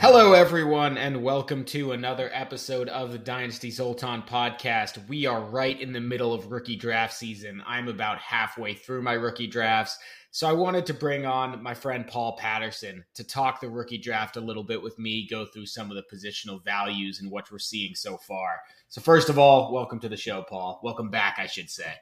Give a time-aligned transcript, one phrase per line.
[0.00, 5.08] Hello, everyone, and welcome to another episode of the Dynasty Zoltan podcast.
[5.08, 7.60] We are right in the middle of rookie draft season.
[7.66, 9.98] I'm about halfway through my rookie drafts.
[10.30, 14.36] So I wanted to bring on my friend Paul Patterson to talk the rookie draft
[14.36, 17.58] a little bit with me, go through some of the positional values and what we're
[17.58, 18.60] seeing so far.
[18.86, 20.80] So, first of all, welcome to the show, Paul.
[20.84, 21.92] Welcome back, I should say.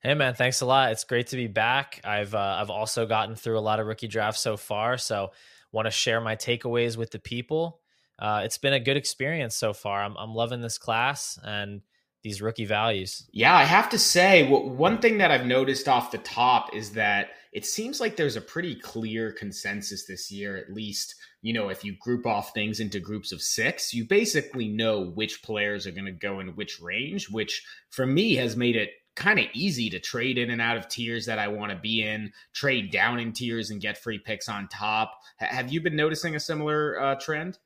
[0.00, 0.92] Hey man, thanks a lot.
[0.92, 2.00] It's great to be back.
[2.04, 5.32] I've uh, I've also gotten through a lot of rookie drafts so far, so
[5.72, 7.80] want to share my takeaways with the people.
[8.18, 10.02] Uh, it's been a good experience so far.
[10.02, 11.80] I'm, I'm loving this class and
[12.22, 13.28] these rookie values.
[13.32, 17.30] Yeah, I have to say, one thing that I've noticed off the top is that
[17.52, 21.16] it seems like there's a pretty clear consensus this year, at least.
[21.42, 25.42] You know, if you group off things into groups of six, you basically know which
[25.42, 29.38] players are going to go in which range, which for me has made it kind
[29.38, 32.32] of easy to trade in and out of tiers that I want to be in,
[32.54, 35.20] trade down in tiers and get free picks on top.
[35.40, 37.58] H- have you been noticing a similar uh, trend?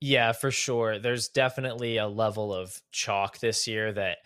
[0.00, 0.98] Yeah, for sure.
[0.98, 4.18] There's definitely a level of chalk this year that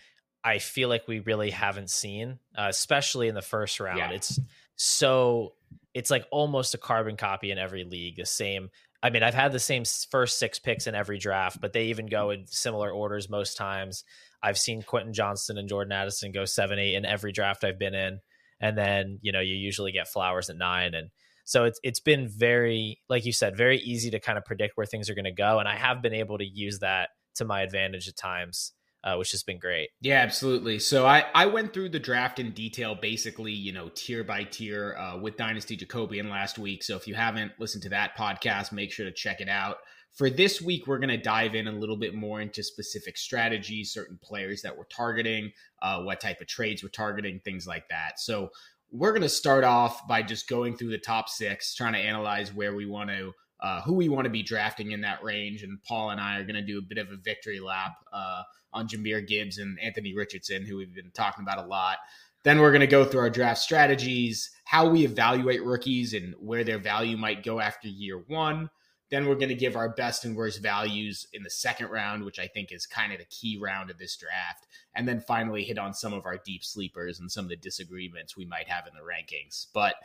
[0.44, 3.98] I feel like we really haven't seen, uh, especially in the first round.
[3.98, 4.10] Yeah.
[4.10, 4.38] It's
[4.76, 5.54] so
[5.94, 8.16] it's like almost a carbon copy in every league.
[8.16, 8.70] The same.
[9.02, 12.06] I mean, I've had the same first six picks in every draft, but they even
[12.06, 14.04] go in similar orders most times.
[14.42, 17.94] I've seen Quentin Johnston and Jordan Addison go seven, eight in every draft I've been
[17.94, 18.20] in.
[18.60, 20.94] And then, you know, you usually get flowers at nine.
[20.94, 21.10] And
[21.44, 24.86] so it's it's been very, like you said, very easy to kind of predict where
[24.86, 25.58] things are going to go.
[25.58, 28.72] And I have been able to use that to my advantage at times.
[29.04, 29.88] Uh, which has been great.
[30.00, 30.78] Yeah, absolutely.
[30.78, 34.94] So I, I went through the draft in detail, basically, you know, tier by tier
[34.96, 36.84] uh, with Dynasty Jacobian last week.
[36.84, 39.78] So if you haven't listened to that podcast, make sure to check it out.
[40.12, 43.92] For this week, we're going to dive in a little bit more into specific strategies,
[43.92, 48.20] certain players that we're targeting, uh, what type of trades we're targeting, things like that.
[48.20, 48.50] So
[48.90, 52.52] we're going to start off by just going through the top six, trying to analyze
[52.52, 55.62] where we want to, uh, who we want to be drafting in that range.
[55.62, 58.42] And Paul and I are going to do a bit of a victory lap uh,
[58.74, 61.96] on Jahmyr Gibbs and Anthony Richardson, who we've been talking about a lot.
[62.42, 66.64] Then we're going to go through our draft strategies, how we evaluate rookies, and where
[66.64, 68.68] their value might go after year one.
[69.12, 72.38] Then we're going to give our best and worst values in the second round, which
[72.38, 74.66] I think is kind of the key round of this draft.
[74.94, 78.38] And then finally hit on some of our deep sleepers and some of the disagreements
[78.38, 79.66] we might have in the rankings.
[79.74, 79.96] But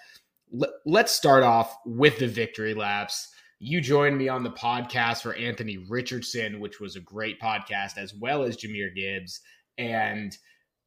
[0.86, 3.30] let's start off with the victory laps.
[3.60, 8.14] You joined me on the podcast for Anthony Richardson, which was a great podcast, as
[8.14, 9.40] well as Jahmyr Gibbs.
[9.78, 10.38] And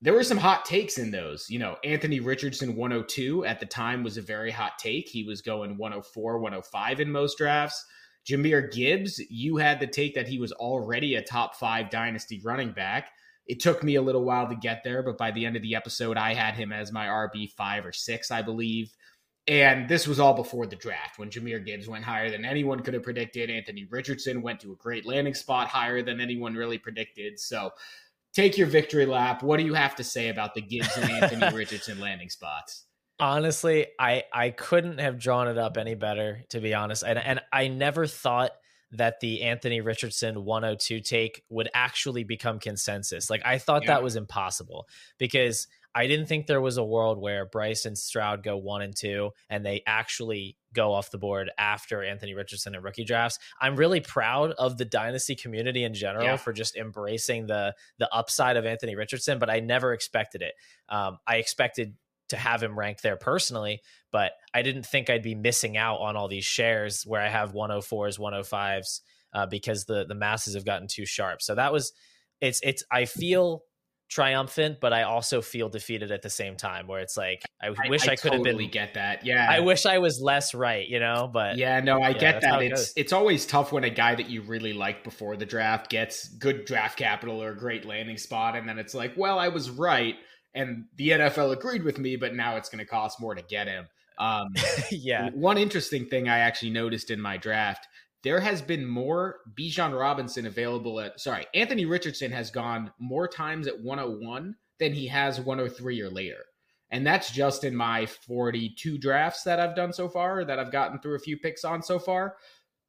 [0.02, 1.48] there were some hot takes in those.
[1.48, 5.08] You know, Anthony Richardson 102 at the time was a very hot take.
[5.08, 7.82] He was going 104, 105 in most drafts.
[8.28, 12.72] Jahmyr Gibbs, you had the take that he was already a top five dynasty running
[12.72, 13.10] back.
[13.46, 15.74] It took me a little while to get there, but by the end of the
[15.74, 18.92] episode, I had him as my RB five or six, I believe.
[19.48, 22.94] And this was all before the draft when Jahmyr Gibbs went higher than anyone could
[22.94, 23.50] have predicted.
[23.50, 27.40] Anthony Richardson went to a great landing spot higher than anyone really predicted.
[27.40, 27.72] So
[28.32, 29.42] take your victory lap.
[29.42, 32.84] What do you have to say about the Gibbs and Anthony Richardson landing spots?
[33.20, 37.04] Honestly, I I couldn't have drawn it up any better, to be honest.
[37.06, 38.52] And and I never thought
[38.92, 43.30] that the Anthony Richardson 102 take would actually become consensus.
[43.30, 43.94] Like I thought yeah.
[43.94, 44.88] that was impossible
[45.18, 48.94] because I didn't think there was a world where Bryce and Stroud go one and
[48.96, 53.38] two and they actually go off the board after Anthony Richardson and rookie drafts.
[53.60, 56.36] I'm really proud of the dynasty community in general yeah.
[56.36, 60.54] for just embracing the the upside of Anthony Richardson, but I never expected it.
[60.88, 61.94] Um, I expected
[62.30, 63.80] to have him ranked there personally,
[64.10, 67.52] but I didn't think I'd be missing out on all these shares where I have
[67.52, 69.00] 104s, 105s
[69.32, 71.42] uh, because the the masses have gotten too sharp.
[71.42, 71.92] So that was
[72.40, 73.62] it's it's I feel
[74.08, 76.88] triumphant, but I also feel defeated at the same time.
[76.88, 78.70] Where it's like I, I wish I, I could totally have been.
[78.70, 79.24] Get that?
[79.24, 79.46] Yeah.
[79.48, 80.86] I wish I was less right.
[80.86, 82.62] You know, but yeah, no, I yeah, get that.
[82.62, 85.90] It it's it's always tough when a guy that you really like before the draft
[85.90, 89.48] gets good draft capital or a great landing spot, and then it's like, well, I
[89.48, 90.16] was right
[90.54, 93.68] and the NFL agreed with me, but now it's going to cost more to get
[93.68, 93.86] him.
[94.18, 94.48] Um,
[94.90, 95.30] yeah.
[95.30, 97.86] One interesting thing I actually noticed in my draft,
[98.22, 103.66] there has been more Bijan Robinson available at, sorry, Anthony Richardson has gone more times
[103.66, 106.44] at 101 than he has 103 or later.
[106.90, 110.98] And that's just in my 42 drafts that I've done so far, that I've gotten
[110.98, 112.34] through a few picks on so far.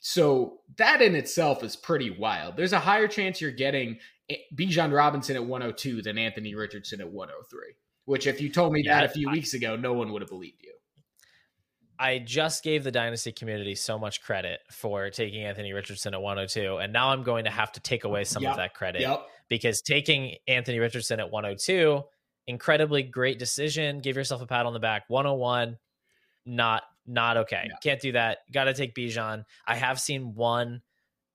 [0.01, 2.57] So that in itself is pretty wild.
[2.57, 3.99] There's a higher chance you're getting
[4.29, 7.59] eh, Bijan Robinson at 102 than Anthony Richardson at 103.
[8.05, 10.23] Which, if you told me yeah, that a few I, weeks ago, no one would
[10.23, 10.73] have believed you.
[11.99, 16.77] I just gave the dynasty community so much credit for taking Anthony Richardson at 102,
[16.77, 19.27] and now I'm going to have to take away some yep, of that credit yep.
[19.49, 22.01] because taking Anthony Richardson at 102,
[22.47, 23.99] incredibly great decision.
[23.99, 25.03] Give yourself a pat on the back.
[25.09, 25.77] 101,
[26.47, 26.81] not
[27.11, 27.65] not okay.
[27.67, 27.75] Yeah.
[27.83, 28.39] Can't do that.
[28.51, 29.43] Got to take Bijan.
[29.67, 30.81] I have seen one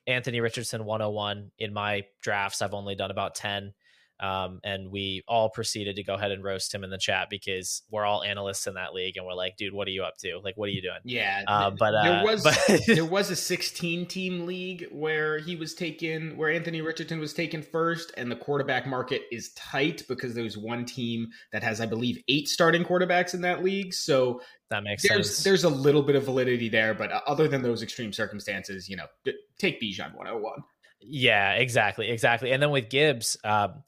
[0.07, 2.63] Anthony Richardson 101 in my drafts.
[2.63, 3.75] I've only done about 10.
[4.19, 7.83] Um, and we all proceeded to go ahead and roast him in the chat because
[7.91, 10.41] we're all analysts in that league, and we're like, "Dude, what are you up to?
[10.43, 13.37] Like, what are you doing?" Yeah, uh, but uh, there was but there was a
[13.37, 18.37] 16 team league where he was taken, where Anthony Richardson was taken first, and the
[18.37, 23.35] quarterback market is tight because there's one team that has, I believe, eight starting quarterbacks
[23.35, 23.93] in that league.
[23.93, 24.41] So
[24.71, 25.45] that makes there's, sense.
[25.45, 28.97] There's a little bit of validity there, but uh, other than those extreme circumstances, you
[28.97, 29.07] know,
[29.59, 30.63] take Bijan 101.
[31.01, 32.53] Yeah, exactly, exactly.
[32.53, 33.37] And then with Gibbs.
[33.45, 33.83] Um,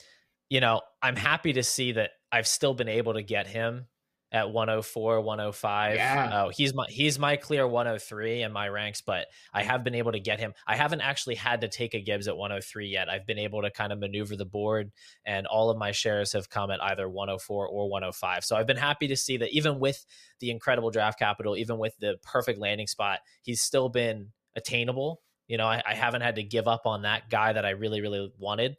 [0.49, 3.87] you know, I'm happy to see that I've still been able to get him
[4.31, 6.31] at 104 105 yeah.
[6.35, 10.13] oh he's my he's my clear 103 in my ranks but i have been able
[10.13, 10.53] to get him.
[10.67, 13.09] I haven't actually had to take a gibbs at 103 yet.
[13.09, 14.93] I've been able to kind of maneuver the board
[15.25, 18.77] and all of my shares have come at either 104 or 105 so i've been
[18.77, 20.05] happy to see that even with
[20.41, 25.23] the incredible draft capital even with the perfect landing spot he's still been attainable.
[25.47, 28.03] You know I, I haven't had to give up on that guy that i really
[28.03, 28.77] really wanted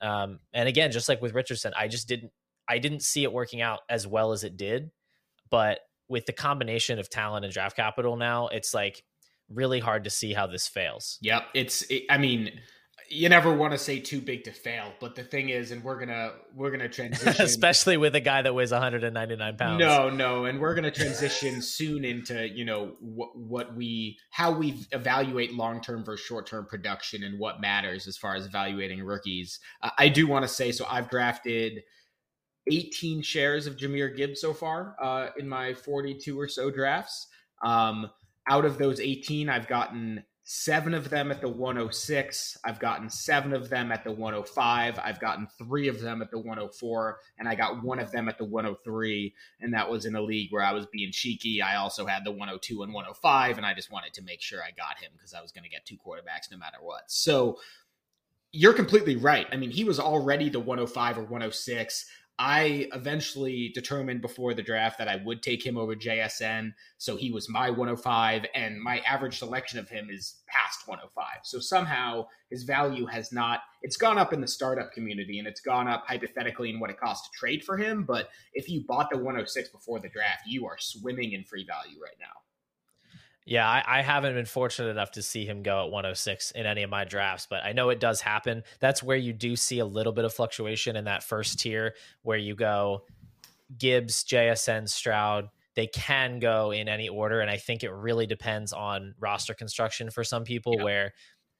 [0.00, 2.32] um, and again, just like with Richardson, I just didn't
[2.68, 4.90] I didn't see it working out as well as it did.
[5.50, 9.02] But with the combination of talent and draft capital now, it's like
[9.48, 11.18] really hard to see how this fails.
[11.20, 12.60] Yep, it's it, I mean,
[13.12, 15.98] you never want to say too big to fail, but the thing is, and we're
[15.98, 19.80] gonna we're gonna transition, especially with a guy that weighs 199 pounds.
[19.80, 24.86] No, no, and we're gonna transition soon into you know what what we how we
[24.92, 29.58] evaluate long term versus short term production and what matters as far as evaluating rookies.
[29.82, 30.86] Uh, I do want to say so.
[30.88, 31.82] I've drafted
[32.70, 37.26] 18 shares of Jahmyr Gibbs so far uh, in my 42 or so drafts.
[37.62, 38.10] Um,
[38.48, 42.58] out of those 18, I've gotten seven of them at the 106.
[42.64, 44.98] I've gotten seven of them at the 105.
[44.98, 48.36] I've gotten three of them at the 104, and I got one of them at
[48.36, 49.32] the 103.
[49.60, 51.62] And that was in a league where I was being cheeky.
[51.62, 54.72] I also had the 102 and 105, and I just wanted to make sure I
[54.72, 57.02] got him because I was going to get two quarterbacks no matter what.
[57.06, 57.60] So
[58.50, 59.46] you're completely right.
[59.52, 62.06] I mean, he was already the 105 or 106.
[62.42, 66.72] I eventually determined before the draft that I would take him over JSN.
[66.96, 71.26] So he was my 105, and my average selection of him is past 105.
[71.44, 75.60] So somehow his value has not, it's gone up in the startup community and it's
[75.60, 78.04] gone up hypothetically in what it costs to trade for him.
[78.04, 82.00] But if you bought the 106 before the draft, you are swimming in free value
[82.02, 82.49] right now.
[83.46, 86.82] Yeah, I, I, haven't been fortunate enough to see him go at 106 in any
[86.82, 88.62] of my drafts, but I know it does happen.
[88.80, 92.38] That's where you do see a little bit of fluctuation in that first tier where
[92.38, 93.04] you go
[93.76, 95.48] Gibbs, JSN, Stroud.
[95.74, 97.40] They can go in any order.
[97.40, 100.84] And I think it really depends on roster construction for some people, yeah.
[100.84, 101.12] where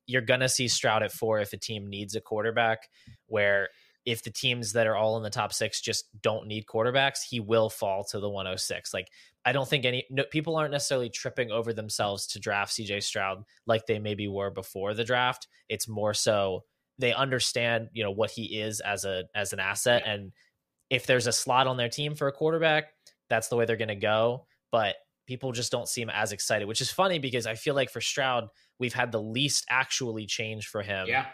[0.06, 2.88] you're going to see Stroud at four if a team needs a quarterback,
[3.26, 3.68] where
[4.06, 7.40] if the teams that are all in the top six just don't need quarterbacks, he
[7.40, 8.94] will fall to the 106.
[8.94, 9.08] Like
[9.44, 13.44] I don't think any no, people aren't necessarily tripping over themselves to draft CJ Stroud
[13.66, 15.48] like they maybe were before the draft.
[15.68, 16.64] It's more so
[16.98, 20.32] they understand, you know, what he is as a as an asset and
[20.88, 22.88] if there's a slot on their team for a quarterback,
[23.28, 24.96] that's the way they're going to go, but
[25.28, 28.48] people just don't seem as excited, which is funny because I feel like for Stroud,
[28.80, 31.06] we've had the least actually change for him.
[31.06, 31.26] Yeah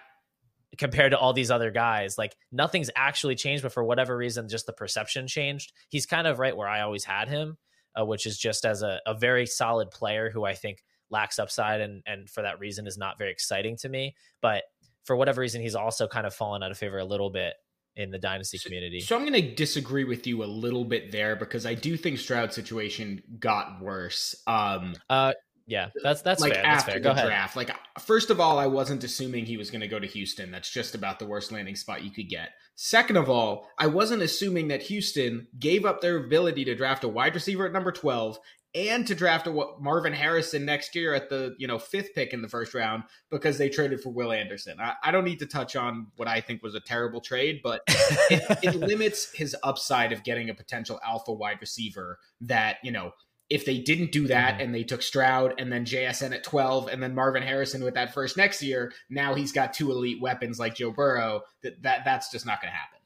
[0.79, 2.19] compared to all these other guys.
[2.19, 5.73] Like nothing's actually changed, but for whatever reason, just the perception changed.
[5.89, 7.57] He's kind of right where I always had him
[7.99, 11.81] uh, which is just as a, a very solid player who I think lacks upside
[11.81, 14.15] and and for that reason is not very exciting to me.
[14.43, 14.65] But
[15.05, 17.55] for whatever reason, he's also kind of fallen out of favor a little bit
[17.95, 19.01] in the dynasty so, community.
[19.01, 22.19] So I'm going to disagree with you a little bit there because I do think
[22.19, 24.35] Stroud's situation got worse.
[24.47, 25.33] Um, uh,
[25.67, 26.63] yeah, that's that's like fair.
[26.63, 27.01] That's after fair.
[27.01, 27.27] the ahead.
[27.27, 27.57] draft.
[27.57, 30.51] Like first of all, I wasn't assuming he was going to go to Houston.
[30.51, 32.51] That's just about the worst landing spot you could get.
[32.77, 37.09] Second of all, I wasn't assuming that Houston gave up their ability to draft a
[37.09, 38.39] wide receiver at number 12
[38.77, 42.43] and to draft a Marvin Harrison next year at the you know fifth pick in
[42.43, 44.79] the first round because they traded for Will Anderson.
[44.79, 47.81] I, I don't need to touch on what I think was a terrible trade, but
[47.89, 53.13] it, it limits his upside of getting a potential alpha wide receiver that you know
[53.49, 54.63] if they didn't do that mm-hmm.
[54.63, 58.13] and they took Stroud and then JSN at 12 and then Marvin Harrison with that
[58.13, 61.43] first next year, now he's got two elite weapons like Joe Burrow.
[61.63, 62.99] That, that that's just not going to happen.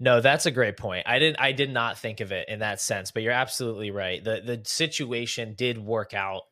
[0.00, 1.06] No, that's a great point.
[1.06, 4.22] I didn't I did not think of it in that sense, but you're absolutely right.
[4.22, 6.42] The the situation did work out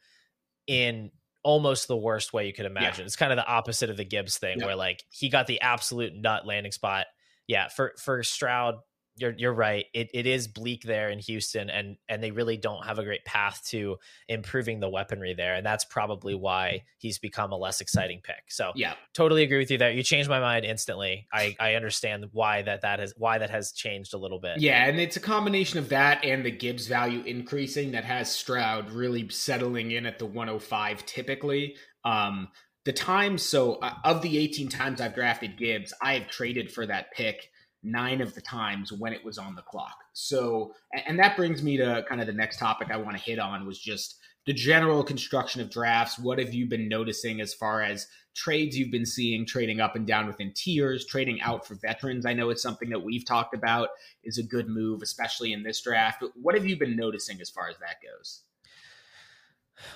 [0.66, 1.10] in
[1.42, 3.00] almost the worst way you could imagine.
[3.00, 3.06] Yeah.
[3.06, 6.14] It's kind of the opposite of the Gibbs thing where like he got the absolute
[6.14, 7.06] nut landing spot.
[7.48, 8.76] Yeah, for for Stroud
[9.16, 9.86] you're you're right.
[9.92, 13.24] It it is bleak there in Houston, and and they really don't have a great
[13.24, 18.20] path to improving the weaponry there, and that's probably why he's become a less exciting
[18.22, 18.44] pick.
[18.48, 19.90] So yeah, totally agree with you there.
[19.90, 21.26] You changed my mind instantly.
[21.32, 24.60] I I understand why that that has why that has changed a little bit.
[24.60, 28.90] Yeah, and it's a combination of that and the Gibbs value increasing that has Stroud
[28.90, 31.76] really settling in at the 105 typically.
[32.04, 32.48] Um,
[32.84, 36.86] the times so uh, of the 18 times I've drafted Gibbs, I have traded for
[36.86, 37.51] that pick
[37.82, 39.96] nine of the times when it was on the clock.
[40.12, 40.74] So,
[41.06, 43.66] and that brings me to kind of the next topic I want to hit on
[43.66, 46.18] was just the general construction of drafts.
[46.18, 50.06] What have you been noticing as far as trades you've been seeing trading up and
[50.06, 52.26] down within tiers, trading out for veterans?
[52.26, 53.88] I know it's something that we've talked about
[54.22, 56.24] is a good move, especially in this draft.
[56.34, 58.42] What have you been noticing as far as that goes?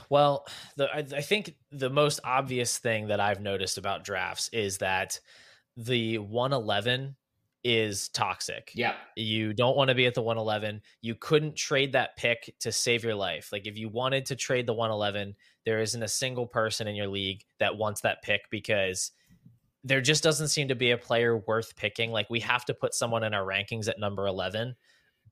[0.09, 4.78] Well, the, I, I think the most obvious thing that I've noticed about drafts is
[4.78, 5.21] that
[5.76, 7.16] the 111
[7.66, 8.70] is toxic.
[8.76, 8.94] Yeah.
[9.16, 10.80] You don't want to be at the 111.
[11.02, 13.49] You couldn't trade that pick to save your life.
[13.50, 17.08] Like if you wanted to trade the 111, there isn't a single person in your
[17.08, 19.11] league that wants that pick because
[19.82, 22.12] there just doesn't seem to be a player worth picking.
[22.12, 24.76] Like we have to put someone in our rankings at number 11,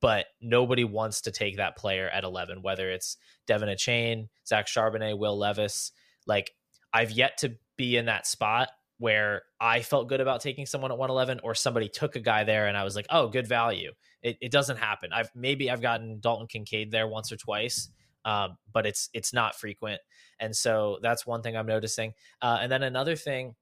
[0.00, 5.16] but nobody wants to take that player at 11, whether it's De'Von Achane, Zach Charbonnet,
[5.16, 5.92] Will Levis.
[6.26, 6.50] Like
[6.92, 8.70] I've yet to be in that spot
[9.04, 12.68] where I felt good about taking someone at 111 or somebody took a guy there
[12.68, 13.92] and I was like, oh, good value.
[14.22, 15.10] It, it doesn't happen.
[15.12, 17.90] I've maybe I've gotten Dalton Kincaid there once or twice,
[18.24, 20.00] um, but it's it's not frequent.
[20.40, 22.14] And so that's one thing I'm noticing.
[22.40, 23.56] Uh, and then another thing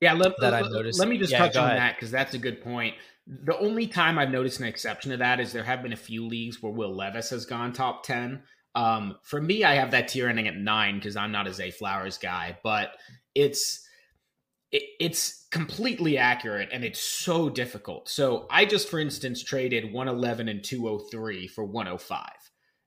[0.00, 0.98] yeah, let, that I've noticed.
[0.98, 1.78] Let me just yeah, touch on ahead.
[1.78, 2.96] that because that's a good point.
[3.28, 6.26] The only time I've noticed an exception to that is there have been a few
[6.26, 8.42] leagues where Will Levis has gone top 10.
[8.74, 11.70] Um, for me, I have that tier ending at nine because I'm not a Zay
[11.70, 12.96] Flowers guy, but
[13.36, 13.86] it's
[14.72, 18.08] it, it's completely accurate and it's so difficult.
[18.08, 22.28] So I just, for instance, traded 111 and 203 for 105.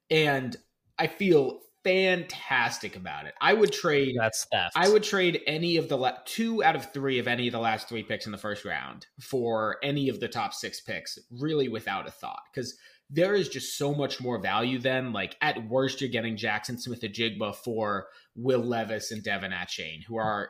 [0.09, 0.55] And
[0.97, 3.33] I feel fantastic about it.
[3.41, 4.73] I would trade that's theft.
[4.75, 7.59] I would trade any of the la- two out of three of any of the
[7.59, 11.67] last three picks in the first round for any of the top six picks, really
[11.67, 12.77] without a thought, because
[13.09, 17.55] there is just so much more value than like at worst you're getting Jackson Smith-Njigba
[17.55, 20.49] for Will Levis and De'Von Achane, who are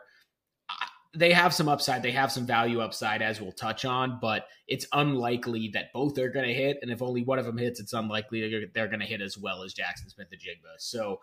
[1.15, 2.01] they have some upside.
[2.01, 6.29] They have some value upside, as we'll touch on, but it's unlikely that both are
[6.29, 6.79] going to hit.
[6.81, 9.37] And if only one of them hits, it's unlikely they're, they're going to hit as
[9.37, 10.79] well as Jackson Smith-Njigba.
[10.79, 11.19] So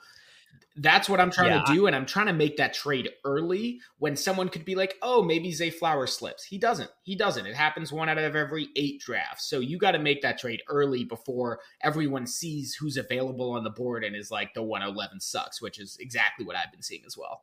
[0.76, 1.62] that's what I'm trying yeah.
[1.64, 1.86] to do.
[1.86, 5.52] And I'm trying to make that trade early when someone could be like, oh, maybe
[5.52, 6.44] Zay Flower slips.
[6.44, 6.90] He doesn't.
[7.02, 7.44] He doesn't.
[7.44, 9.48] It happens one out of every eight drafts.
[9.48, 13.70] So you got to make that trade early before everyone sees who's available on the
[13.70, 17.16] board and is like, the 111 sucks, which is exactly what I've been seeing as
[17.16, 17.42] well.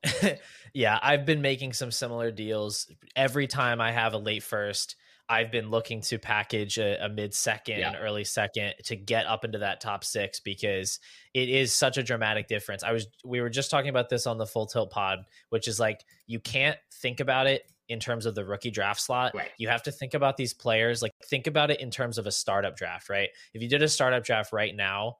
[0.73, 0.97] yeah.
[1.01, 4.95] I've been making some similar deals every time I have a late first
[5.29, 7.97] I've been looking to package a, a mid second, yeah.
[7.97, 10.99] early second to get up into that top six because
[11.33, 12.83] it is such a dramatic difference.
[12.83, 15.19] I was we were just talking about this on the full tilt pod,
[15.49, 19.33] which is like you can't think about it in terms of the rookie draft slot.
[19.35, 19.51] Right.
[19.57, 22.31] You have to think about these players, like think about it in terms of a
[22.31, 23.29] startup draft, right?
[23.53, 25.17] If you did a startup draft right now,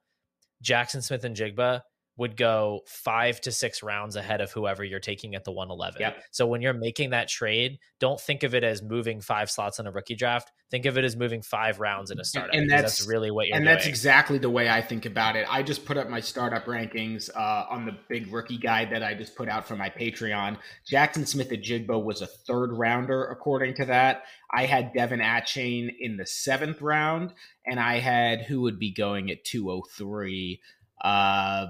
[0.60, 1.82] Jackson Smith-Njigba
[2.18, 6.00] would go five to six rounds ahead of whoever you're taking at the 111.
[6.00, 6.24] Yep.
[6.32, 9.86] So when you're making that trade, don't think of it as moving five slots in
[9.86, 10.50] a rookie draft.
[10.68, 12.54] Think of it as moving five rounds in a startup.
[12.54, 13.74] And, that's, that's, really what you're and doing.
[13.74, 15.46] that's exactly the way I think about it.
[15.48, 19.14] I just put up my startup rankings uh, on the big rookie guide that I
[19.14, 20.58] just put out for my Patreon.
[20.86, 24.24] Jackson Smith-Njigba was a third rounder according to that.
[24.52, 27.32] I had De'Von Achane in the seventh round,
[27.64, 30.60] and I had who would be going at 203
[31.00, 31.66] uh,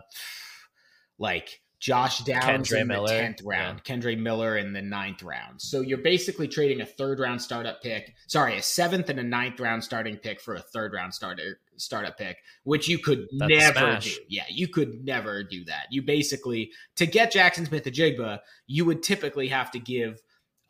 [1.19, 3.09] like Josh Downs Kendre in Miller.
[3.09, 3.95] the tenth round, yeah.
[3.95, 5.61] Kendre Miller in the ninth round.
[5.61, 9.61] So you're basically trading a third round startup pick, sorry, a seventh and a ninth
[9.61, 13.99] round starting pick for a third round starter startup pick, which you could That's never
[14.01, 14.11] do.
[14.29, 15.87] Yeah, you could never do that.
[15.91, 20.21] You basically to get Jackson Smith-Njigba, you would typically have to give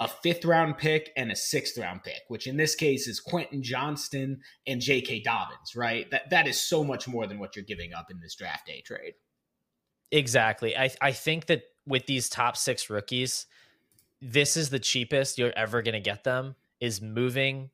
[0.01, 3.63] a fifth round pick and a sixth round pick, which in this case is Quentin
[3.63, 5.23] Johnston and J.K.
[5.23, 6.11] Dobbins, right?
[6.11, 8.81] That that is so much more than what you're giving up in this draft day
[8.81, 9.15] trade.
[10.11, 10.77] Exactly.
[10.77, 13.47] I I think that with these top six rookies,
[14.21, 16.55] this is the cheapest you're ever going to get them.
[16.81, 17.71] Is moving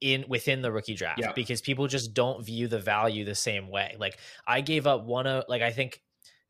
[0.00, 1.32] in within the rookie draft yeah.
[1.32, 3.96] because people just don't view the value the same way.
[3.98, 6.00] Like I gave up one of like I think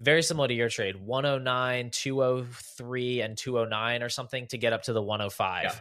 [0.01, 4.93] very similar to your trade 109 203 and 209 or something to get up to
[4.93, 5.75] the 105 yeah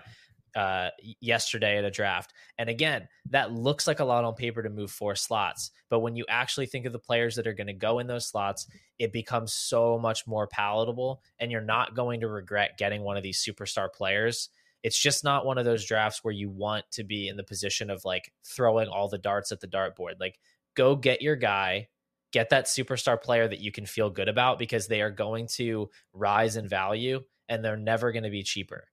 [0.55, 0.89] uh,
[1.21, 2.33] yesterday at a draft.
[2.57, 5.69] And again, that looks like a lot on paper to move four slots.
[5.89, 8.27] But when you actually think of the players that are going to go in those
[8.27, 11.21] slots, it becomes so much more palatable.
[11.39, 14.49] And you're not going to regret getting one of these superstar players
[14.83, 17.89] it's just not one of those drafts where you want to be in the position
[17.89, 20.19] of like throwing all the darts at the dartboard.
[20.19, 20.39] Like,
[20.73, 21.89] go get your guy,
[22.31, 25.89] get that superstar player that you can feel good about because they are going to
[26.13, 28.87] rise in value and they're never going to be cheaper.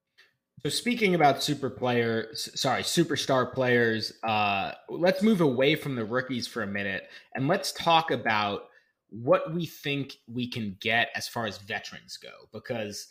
[0.62, 6.46] So speaking about super player, sorry, superstar players, uh, let's move away from the rookies
[6.46, 8.68] for a minute and let's talk about
[9.10, 12.30] what we think we can get as far as veterans go.
[12.52, 13.06] Because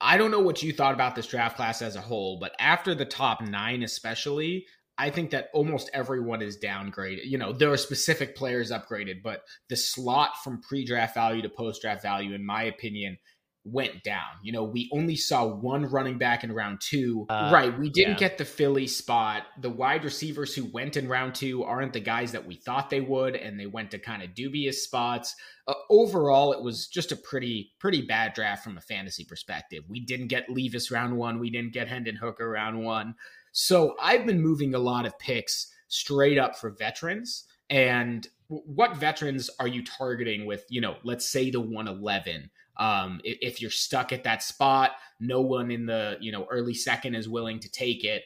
[0.00, 2.94] I don't know what you thought about this draft class as a whole, but after
[2.94, 4.66] the top nine, especially,
[4.98, 7.24] I think that almost everyone is downgraded.
[7.24, 11.48] You know, there are specific players upgraded, but the slot from pre draft value to
[11.48, 13.18] post draft value, in my opinion,
[13.66, 14.22] went down.
[14.42, 17.26] You know, we only saw one running back in round two.
[17.28, 17.76] Uh, right.
[17.76, 18.28] We didn't yeah.
[18.28, 19.42] get the Philly spot.
[19.60, 23.00] The wide receivers who went in round two aren't the guys that we thought they
[23.00, 25.34] would, and they went to kind of dubious spots.
[25.66, 29.82] Uh, overall, it was just a pretty, pretty bad draft from a fantasy perspective.
[29.88, 31.40] We didn't get Levis round one.
[31.40, 33.16] We didn't get Hendon Hooker round one.
[33.58, 37.44] So I've been moving a lot of picks straight up for veterans.
[37.70, 42.50] And what veterans are you targeting with, you know, let's say the 111?
[42.76, 47.14] Um, if you're stuck at that spot, no one in the you know early second
[47.14, 48.24] is willing to take it.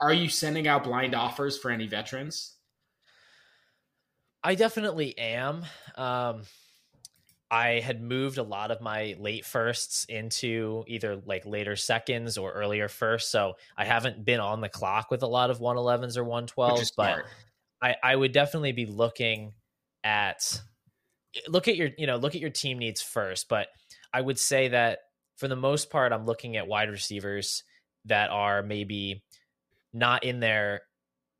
[0.00, 2.54] Are you sending out blind offers for any veterans?
[4.42, 5.66] I definitely am.
[5.96, 6.44] Um,
[7.52, 12.50] I had moved a lot of my late firsts into either like later seconds or
[12.50, 13.30] earlier first.
[13.30, 17.24] So I haven't been on the clock with a lot of 111s or 112s, but
[17.82, 19.52] I, I would definitely be looking
[20.02, 20.62] at
[21.48, 23.68] look at your you know look at your team needs first but
[24.12, 24.98] i would say that
[25.36, 27.64] for the most part i'm looking at wide receivers
[28.04, 29.22] that are maybe
[29.92, 30.82] not in their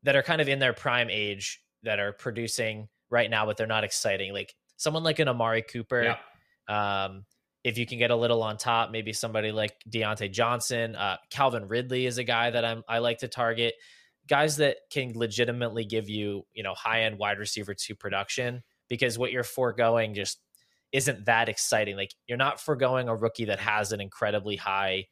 [0.03, 3.67] that are kind of in their prime age that are producing right now but they're
[3.67, 6.15] not exciting like someone like an amari cooper
[6.69, 7.05] yeah.
[7.05, 7.25] um
[7.63, 11.67] if you can get a little on top maybe somebody like Diontae Johnson uh calvin
[11.67, 13.73] ridley is a guy that i'm i like to target
[14.27, 19.17] guys that can legitimately give you you know high end wide receiver to production because
[19.17, 20.39] what you're foregoing just
[20.93, 21.97] isn't that exciting.
[21.97, 25.07] Like you're not foregoing a rookie that has an incredibly high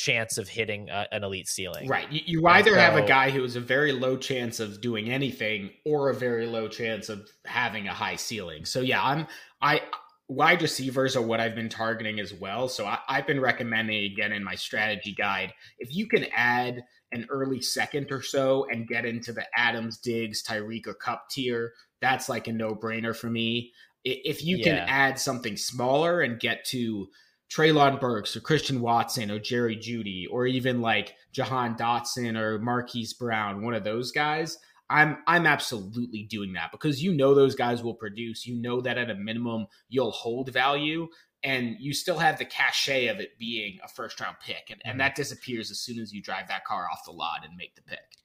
[0.00, 1.86] chance of hitting a, an elite ceiling.
[1.86, 2.10] Right.
[2.10, 5.10] You, you either so, have a guy who has a very low chance of doing
[5.10, 8.64] anything or a very low chance of having a high ceiling.
[8.64, 9.26] So yeah, I'm
[9.60, 9.82] I
[10.28, 12.68] wide receivers are what I've been targeting as well.
[12.68, 16.82] So I, I've been recommending again in my strategy guide if you can add
[17.12, 21.72] an early second or so and get into the Adams, Diggs, Tyreek, or Kupp tier,
[22.00, 23.72] that's like a no brainer for me.
[24.04, 27.08] If you can add something smaller and get to
[27.50, 33.12] Treylon Burks or Christian Watson or Jerry Jeudy or even like Jahan Dotson or Marquise
[33.12, 34.58] Brown, one of those guys,
[34.88, 38.46] I'm I'm absolutely doing that because you know those guys will produce.
[38.46, 41.08] You know that at a minimum you'll hold value
[41.42, 44.92] and you still have the cachet of it being a first round pick and, and
[44.92, 44.98] mm-hmm.
[44.98, 47.82] that disappears as soon as you drive that car off the lot and make the
[47.82, 48.19] pick.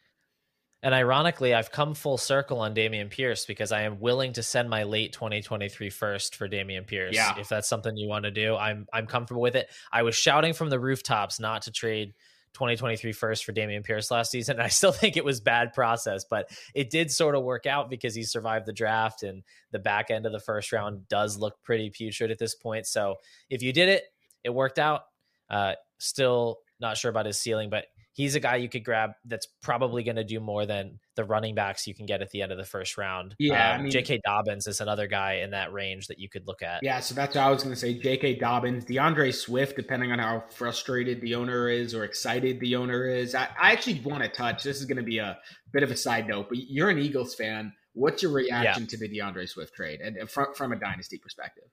[0.84, 4.70] And ironically, I've come full circle on Dameon Pierce because I am willing to send
[4.70, 7.16] my late 2023 first for Dameon Pierce.
[7.16, 7.40] Yeah.
[7.40, 9.70] If that's something you want to do, I'm I'm comfortable with it.
[9.92, 12.14] I was shouting from the rooftops not to trade
[12.56, 14.58] 2023 first for Dameon Pierce last season.
[14.58, 17.90] And I still think it was bad process, but it did sort of work out
[17.90, 21.62] because he survived the draft and the back end of the first round does look
[21.64, 22.88] pretty putrid at this point.
[22.88, 23.16] So
[23.50, 24.04] if you did it,
[24.44, 25.02] it worked out.
[25.50, 27.86] Uh, still not sure about his ceiling, but
[28.16, 31.54] he's a guy you could grab that's probably going to do more than the running
[31.54, 33.36] backs you can get at the end of the first round.
[33.38, 34.22] Yeah, um, I mean, J.K.
[34.26, 36.82] Dobbins is another guy in that range that you could look at.
[36.82, 37.94] Yeah, so that's what I was going to say.
[37.94, 38.38] J.K.
[38.38, 43.36] Dobbins, DeAndre Swift, depending on how frustrated the owner is or excited the owner is.
[43.36, 44.64] I, I actually want to touch.
[44.64, 45.38] This is going to be a
[45.74, 47.74] bit of a side note, but you're an Eagles fan.
[47.94, 48.88] What's your reaction yeah.
[48.88, 51.66] to the DeAndre Swift trade, and from, from a dynasty perspective?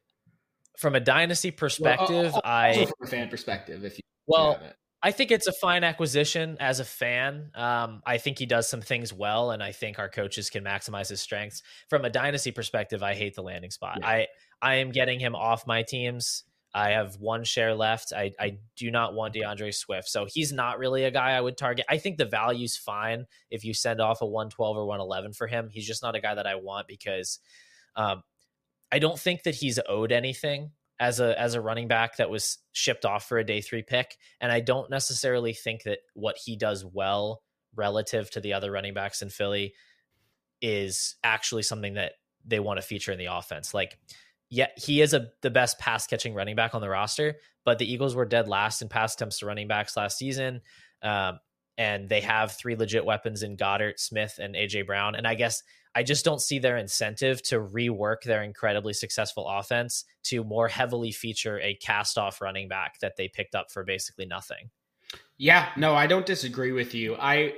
[0.77, 4.61] From a dynasty perspective, well, I from a fan perspective, if you well,
[5.03, 7.51] I think it's a fine acquisition as a fan.
[7.55, 11.09] Um, I think he does some things well, and I think our coaches can maximize
[11.09, 11.63] his strengths.
[11.89, 13.99] From a dynasty perspective, I hate the landing spot.
[14.01, 14.09] Yeah.
[14.09, 14.27] I
[14.63, 16.45] I am getting him off my teams.
[16.75, 18.13] I have one share left.
[18.15, 20.09] I, I do not want DeAndre Swift.
[20.09, 21.85] So he's not really a guy I would target.
[21.89, 25.69] I think the value's fine if you send off a 112 or 111 for him.
[25.71, 27.41] He's just not a guy that I want because
[27.95, 28.23] um,
[28.91, 30.71] I don't think that he's owed anything
[31.03, 34.17] as a as a running back that was shipped off for a day three pick.
[34.41, 37.43] And I don't necessarily think that what he does well
[37.75, 39.75] relative to the other running backs in Philly
[40.61, 42.13] is actually something that
[42.45, 43.75] they want to feature in the offense.
[43.75, 43.99] Like,
[44.49, 47.35] yeah, he is a the best pass catching running back on the roster,
[47.65, 50.61] but the Eagles were dead last in pass attempts to running backs last season.
[51.03, 51.41] Um,
[51.77, 55.17] and they have three legit weapons in Goedert, Smith, and AJ Brown.
[55.17, 60.05] And I guess I just don't see their incentive to rework their incredibly successful offense
[60.25, 64.27] to more heavily feature a cast off running back that they picked up for basically
[64.27, 64.71] nothing.
[65.37, 67.17] Yeah, no, I don't disagree with you.
[67.17, 67.55] I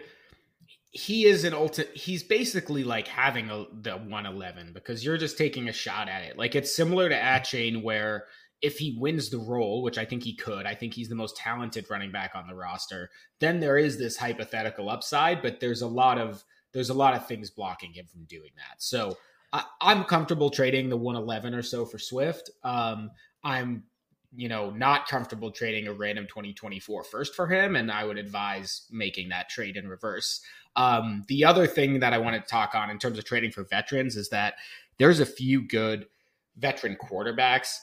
[0.91, 5.69] he is an ultimate he's basically like having a the 111 because you're just taking
[5.69, 6.39] a shot at it.
[6.39, 8.27] Like it's similar to Achane where
[8.63, 11.37] if he wins the role, which I think he could, I think he's the most
[11.37, 15.87] talented running back on the roster, then there is this hypothetical upside, but there's a
[15.87, 16.43] lot of
[16.75, 18.83] there's a lot of things blocking him from doing that.
[18.83, 19.17] So
[19.53, 22.51] I, am comfortable trading the 111 or so for Swift.
[22.63, 23.11] Um,
[23.43, 23.85] I'm
[24.37, 28.87] you know, not comfortable trading a random 2024 first for him, and I would advise
[28.91, 30.41] making that trade in reverse.
[30.77, 33.65] Um, the other thing that I want to talk on in terms of trading for
[33.65, 34.55] veterans is that
[34.99, 36.07] there's a few good
[36.57, 37.77] veteran quarterbacks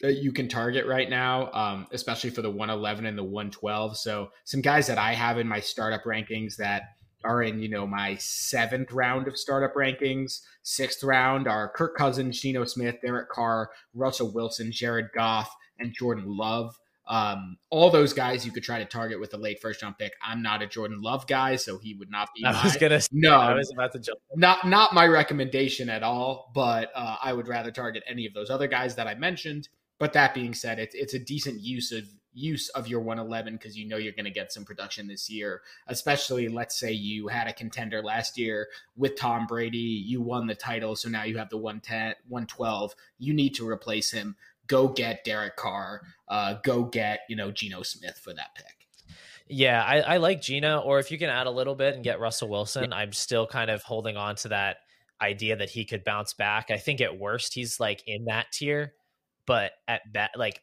[0.00, 3.98] that you can target right now, um, especially for the 111 and the 112.
[3.98, 7.86] So some guys that I have in my startup rankings that are in, you know,
[7.86, 10.40] my seventh round of startup rankings.
[10.62, 16.24] Sixth round are Kirk Cousins, Geno Smith, Derek Carr, Russell Wilson, Jared Goff, and Jordan
[16.26, 16.76] Love.
[17.10, 20.12] Um, all those guys you could try to target with a late first round pick.
[20.22, 22.46] I'm not a Jordan Love guy, so he would not be.
[22.46, 23.00] I my, was gonna.
[23.00, 24.20] Say, no, I was about to jump.
[24.36, 26.52] Not not my recommendation at all.
[26.54, 29.68] But uh, I would rather target any of those other guys that I mentioned.
[29.98, 33.76] But that being said, it's it's a decent use of use of your 111 because
[33.76, 35.62] you know you're going to get some production this year.
[35.88, 40.54] Especially, let's say you had a contender last year with Tom Brady, you won the
[40.54, 42.94] title, so now you have the 110, 112.
[43.18, 44.36] You need to replace him
[44.70, 48.86] go get Derek Carr, uh, go get you know Geno Smith for that pick.
[49.48, 52.20] Yeah, I, I like Geno, or if you can add a little bit and get
[52.20, 52.96] Russell Wilson, yeah.
[52.96, 54.76] I'm still kind of holding on to that
[55.20, 56.70] idea that he could bounce back.
[56.70, 58.94] I think at worst he's like in that tier,
[59.46, 60.62] but at that like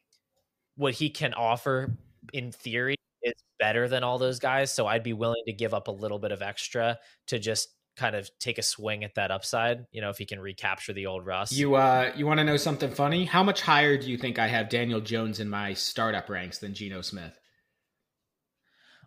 [0.78, 1.92] what he can offer
[2.32, 4.72] in theory is better than all those guys.
[4.72, 8.16] So I'd be willing to give up a little bit of extra to just kind
[8.16, 9.86] of take a swing at that upside.
[9.92, 11.52] You know, if he can recapture the old Russ.
[11.52, 13.26] You uh, you want to know something funny?
[13.26, 16.74] How much higher do you think I have Daniel Jones in my startup ranks than
[16.74, 17.38] Geno Smith?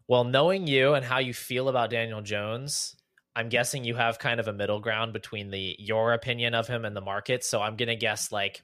[0.08, 2.96] Well, knowing you and how you feel about Daniel Jones,
[3.36, 6.84] I'm guessing you have kind of a middle ground between the your opinion of him
[6.84, 7.44] and the market.
[7.44, 8.62] So I'm gonna guess like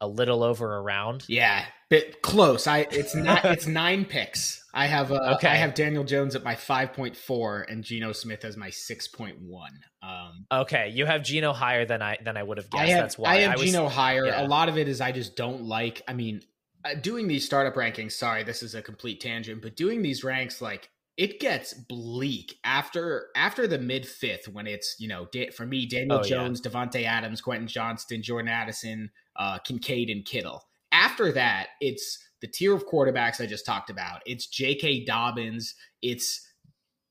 [0.00, 1.24] a little over around.
[1.28, 2.66] Yeah, bit close.
[2.66, 4.64] I it's not it's nine picks.
[4.74, 5.48] I have uh, okay.
[5.48, 9.08] I have Daniel Jones at my five point four and Geno Smith as my six
[9.08, 9.80] point one.
[10.02, 12.82] Um, okay, you have Geno higher than I than I would have guessed.
[12.82, 14.26] I have, That's why I have I was, Geno higher.
[14.26, 14.46] Yeah.
[14.46, 16.02] A lot of it is I just don't like.
[16.06, 16.42] I mean,
[16.84, 18.12] uh, doing these startup rankings.
[18.12, 23.28] Sorry, this is a complete tangent, but doing these ranks like it gets bleak after
[23.34, 26.70] after the mid fifth when it's you know for me Daniel oh, Jones, yeah.
[26.70, 30.64] Davante Adams, Quentin Johnston, Jordan Addison, uh, Kincaid, and Kittle.
[30.92, 34.20] After that, it's the tier of quarterbacks I just talked about.
[34.26, 35.04] It's J.K.
[35.04, 35.74] Dobbins.
[36.02, 36.46] It's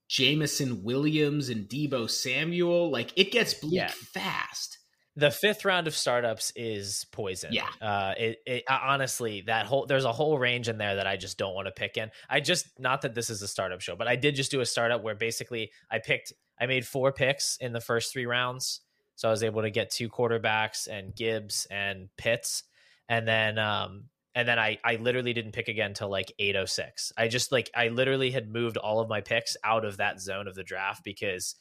[0.08, 2.92] Jameson Williams and Deebo Samuel.
[2.92, 3.92] Like it gets bleak yeah.
[3.92, 4.78] fast
[5.16, 7.54] the fifth round of startups is poison.
[7.54, 7.70] Yeah.
[7.82, 11.38] Uh, it, it honestly that whole there's a whole range in there that I just
[11.38, 12.12] don't want to pick in.
[12.30, 14.66] I just not that this is a startup show, but I did just do a
[14.66, 18.82] startup where basically I picked I made four picks in the first three rounds,
[19.16, 22.64] so I was able to get two quarterbacks and Gibbs and Pitts,
[23.08, 27.14] and then um and then I I literally didn't pick again until like 806.
[27.18, 30.50] I just like I literally had moved all of my picks out of that zone
[30.50, 31.56] of the draft because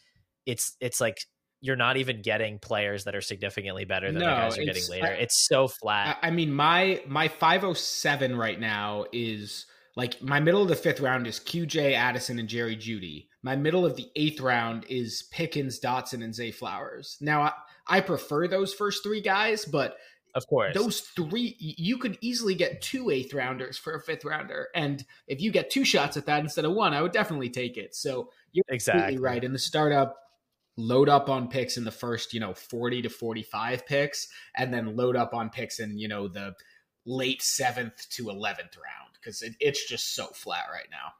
[0.45, 1.19] it's it's like
[1.65, 4.87] you're not even getting players that are significantly better than no, the guys you're getting
[4.91, 5.07] later.
[5.07, 6.19] I, it's so flat.
[6.21, 9.65] I mean, my my 507 right now is
[9.97, 13.29] like my middle of the fifth round is QJ Addison and Jerry Jeudy.
[13.43, 17.17] My middle of the eighth round is Pickens, Dotson, and Zay Flowers.
[17.23, 17.53] Now I,
[17.87, 19.97] I prefer those first three guys, but
[20.35, 24.69] of course, those three you could easily get two eighth rounders for a fifth rounder,
[24.75, 27.79] and if you get two shots at that instead of one, I would definitely take
[27.79, 27.95] it.
[27.95, 29.43] So you're exactly right.
[29.43, 30.17] In the startup,
[30.77, 34.97] load up on picks in the first, you know, 40 to 45 picks, and then
[34.97, 36.55] load up on picks in, you know, the
[37.07, 41.13] late seventh to 11th round because it, it's just so flat right now.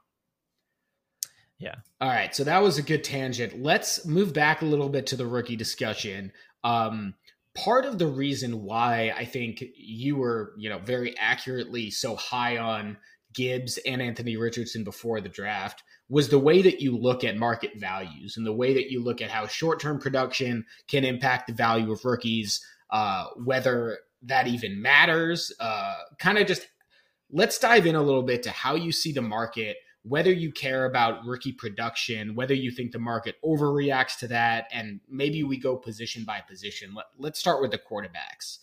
[1.57, 1.75] Yeah.
[2.01, 2.35] All right.
[2.35, 3.61] So that was a good tangent.
[3.61, 6.33] Let's move back a little bit to the rookie discussion.
[6.63, 7.13] Um,
[7.55, 12.57] part of the reason why I think you were, you know, very accurately so high
[12.57, 12.97] on
[13.33, 17.71] Gibbs and Anthony Richardson before the draft was the way that you look at market
[17.77, 21.53] values and the way that you look at how short term production can impact the
[21.53, 25.51] value of rookies, uh, whether that even matters.
[25.59, 26.67] Uh, kind of just
[27.31, 30.85] let's dive in a little bit to how you see the market, whether you care
[30.85, 35.75] about rookie production, whether you think the market overreacts to that, and maybe we go
[35.75, 36.93] position by position.
[36.93, 38.59] Let, let's start with the quarterbacks.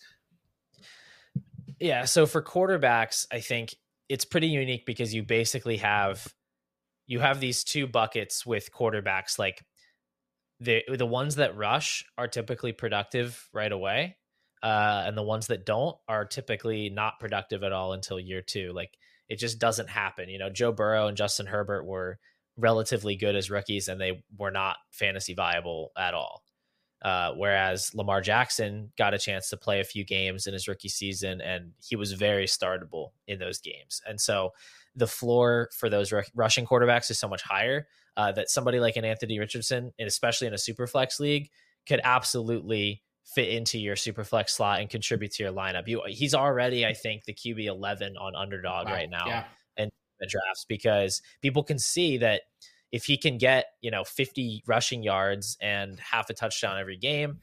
[1.79, 2.05] Yeah.
[2.05, 3.75] So for quarterbacks, I think
[4.07, 6.33] it's pretty unique because you basically have
[7.07, 9.63] you have these two buckets with quarterbacks like
[10.59, 14.15] the the ones that rush are typically productive right away
[14.61, 18.71] uh, and the ones that don't are typically not productive at all until year two
[18.73, 18.97] like
[19.29, 20.29] it just doesn't happen.
[20.29, 22.19] You know, Joe Burrow and Justin Herbert were
[22.57, 26.43] relatively good as rookies and they were not fantasy viable at all.
[27.01, 30.87] Uh, whereas Lamar Jackson got a chance to play a few games in his rookie
[30.87, 34.01] season and he was very startable in those games.
[34.07, 34.51] And so
[34.95, 38.95] the floor for those r- rushing quarterbacks is so much higher uh, that somebody like
[38.95, 41.49] an Anthony Richardson, and especially in a super flex league,
[41.87, 45.87] could absolutely fit into your super flex slot and contribute to your lineup.
[45.87, 48.93] You, he's already, I think, the QB 11 on underdog wow.
[48.93, 49.43] right now yeah.
[49.77, 52.41] and the drafts because people can see that
[52.91, 57.39] if he can get, you know, 50 rushing yards and half a touchdown every game,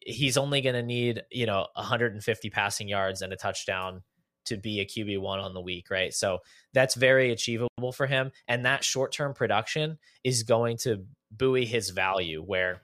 [0.00, 4.02] he's only going to need, you know, 150 passing yards and a touchdown
[4.46, 6.12] to be a QB1 on the week, right?
[6.12, 6.38] So
[6.72, 8.30] that's very achievable for him.
[8.48, 12.82] And that short term production is going to buoy his value, where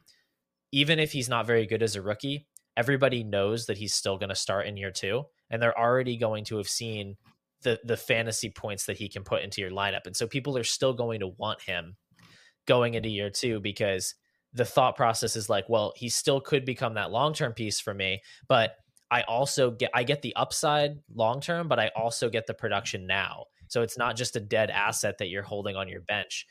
[0.72, 2.46] even if he's not very good as a rookie,
[2.77, 5.25] everybody knows that he's still going to start in year two.
[5.51, 7.16] And they're already going to have seen
[7.62, 10.07] the, the fantasy points that he can put into your lineup.
[10.07, 11.96] And so people are still going to want him
[12.66, 14.14] going into year two because
[14.53, 17.94] the thought process is like, well, he still could become that long term piece for
[17.94, 18.77] me, but
[19.12, 23.07] I also get I get the upside long term, but I also get the production
[23.07, 23.44] now.
[23.68, 26.46] So it's not just a dead asset that you're holding on your bench.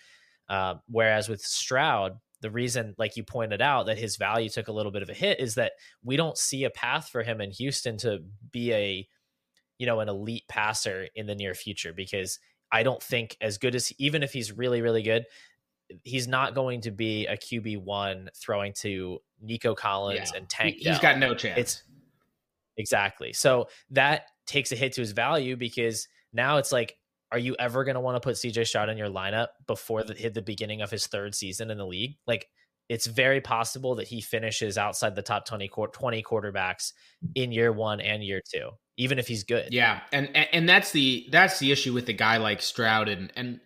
[0.48, 4.72] Uh, whereas with Stroud, the reason, like you pointed out, that his value took a
[4.72, 5.72] little bit of a hit is that
[6.04, 8.20] we don't see a path for him in Houston to
[8.52, 9.08] be a,
[9.80, 12.38] you know, an elite passer in the near future because
[12.72, 15.26] I don't think as good as even if he's really really good,
[16.04, 20.38] he's not going to be a QB one throwing to Nico Collins yeah.
[20.38, 20.76] and Tank.
[20.78, 21.60] He, has got no chance.
[21.60, 21.84] It's
[22.78, 23.34] Exactly.
[23.34, 26.98] So that takes a hit to his value because now it's like,
[27.32, 30.14] are you ever going to want to put CJ Stroud in your lineup before the
[30.14, 32.18] hit the beginning of his third season in the league?
[32.28, 32.48] Like,
[32.90, 36.92] it's very possible that he finishes outside the top 20, 20 quarterbacks
[37.36, 39.70] in year one and year two, even if he's good.
[39.72, 40.02] Yeah.
[40.12, 43.62] And, and that's the, that's the issue with a guy like Stroud and, and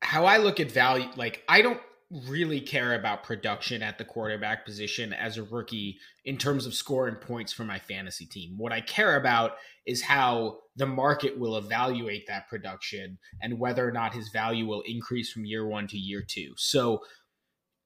[0.00, 1.08] how I look at value.
[1.16, 6.38] Like, I don't really care about production at the quarterback position as a rookie in
[6.38, 8.54] terms of scoring points for my fantasy team.
[8.56, 9.52] What I care about
[9.86, 14.82] is how the market will evaluate that production and whether or not his value will
[14.86, 16.54] increase from year one to year two.
[16.56, 17.02] So,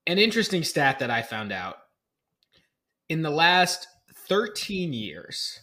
[0.07, 1.77] an interesting stat that I found out
[3.09, 3.87] in the last
[4.29, 5.61] 13 years,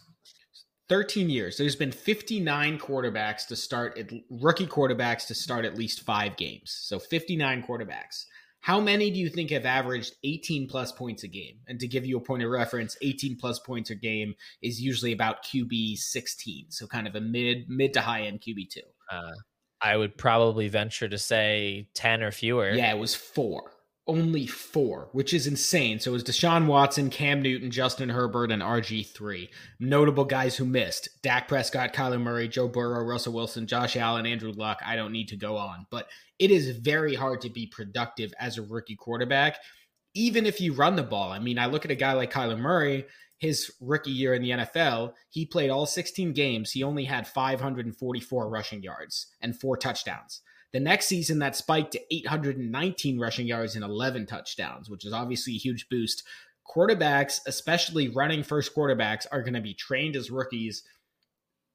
[0.88, 6.36] 13 years, there's been 59 quarterbacks to start, rookie quarterbacks to start at least five
[6.36, 6.76] games.
[6.82, 8.24] So 59 quarterbacks.
[8.60, 11.56] How many do you think have averaged 18 plus points a game?
[11.66, 15.12] And to give you a point of reference, 18 plus points a game is usually
[15.12, 18.80] about QB 16, so kind of a mid mid to high end QB two.
[19.10, 19.32] Uh,
[19.80, 22.70] I would probably venture to say 10 or fewer.
[22.70, 23.72] Yeah, it was four
[24.06, 26.00] only four, which is insane.
[26.00, 29.48] So it was Deshaun Watson, Cam Newton, Justin Herbert, and RG3.
[29.78, 34.52] Notable guys who missed Dak Prescott, Kyler Murray, Joe Burrow, Russell Wilson, Josh Allen, Andrew
[34.52, 34.80] Luck.
[34.84, 36.08] I don't need to go on, but
[36.38, 39.58] it is very hard to be productive as a rookie quarterback,
[40.14, 41.30] even if you run the ball.
[41.30, 43.06] I mean, I look at a guy like Kyler Murray.
[43.38, 46.72] His rookie year in the NFL, he played all 16 games.
[46.72, 50.42] He only had 544 rushing yards and four touchdowns.
[50.72, 55.54] The next season, that spiked to 819 rushing yards and 11 touchdowns, which is obviously
[55.54, 56.22] a huge boost.
[56.68, 60.84] Quarterbacks, especially running first quarterbacks, are going to be trained as rookies.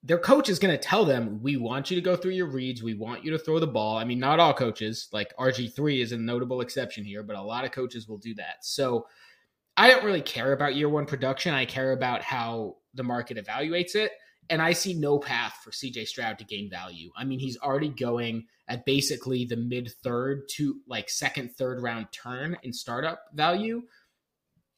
[0.01, 2.81] Their coach is going to tell them, We want you to go through your reads.
[2.81, 3.97] We want you to throw the ball.
[3.97, 7.65] I mean, not all coaches, like RG3 is a notable exception here, but a lot
[7.65, 8.63] of coaches will do that.
[8.63, 9.07] So
[9.75, 11.53] I don't really care about year one production.
[11.53, 14.11] I care about how the market evaluates it.
[14.49, 17.11] And I see no path for CJ Stroud to gain value.
[17.17, 22.07] I mean, he's already going at basically the mid third to like second, third round
[22.11, 23.83] turn in startup value.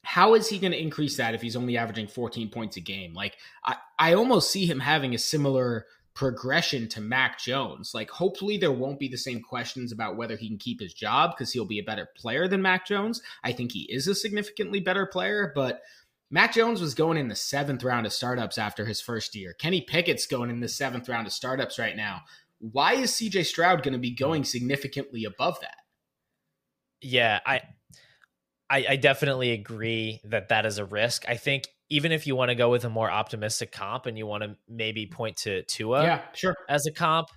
[0.03, 3.13] How is he going to increase that if he's only averaging 14 points a game?
[3.13, 7.91] Like, I, I almost see him having a similar progression to Mac Jones.
[7.93, 11.31] Like, hopefully, there won't be the same questions about whether he can keep his job
[11.31, 13.21] because he'll be a better player than Mac Jones.
[13.43, 15.81] I think he is a significantly better player, but
[16.29, 19.53] Mac Jones was going in the seventh round of startups after his first year.
[19.53, 22.21] Kenny Pickett's going in the seventh round of startups right now.
[22.59, 25.77] Why is CJ Stroud going to be going significantly above that?
[27.01, 27.61] Yeah, I,
[28.69, 31.23] I, I definitely agree that that is a risk.
[31.29, 34.25] I think even if you want to go with a more optimistic comp and you
[34.25, 37.29] want to maybe point to Tua, yeah, sure, as a comp,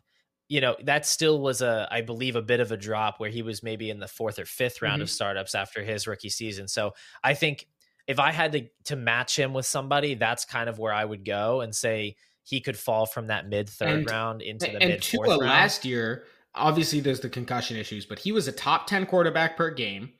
[0.48, 3.42] you know that still was a, I believe, a bit of a drop where he
[3.42, 5.02] was maybe in the fourth or fifth round mm-hmm.
[5.02, 6.66] of startups after his rookie season.
[6.66, 7.66] So I think
[8.10, 11.24] if I had to to match him with somebody, that's kind of where I would
[11.24, 15.28] go and say he could fall from that mid third round into the mid fourth
[15.28, 15.42] round.
[15.42, 19.70] last year, obviously there's the concussion issues, but he was a top ten quarterback per
[19.70, 20.10] game.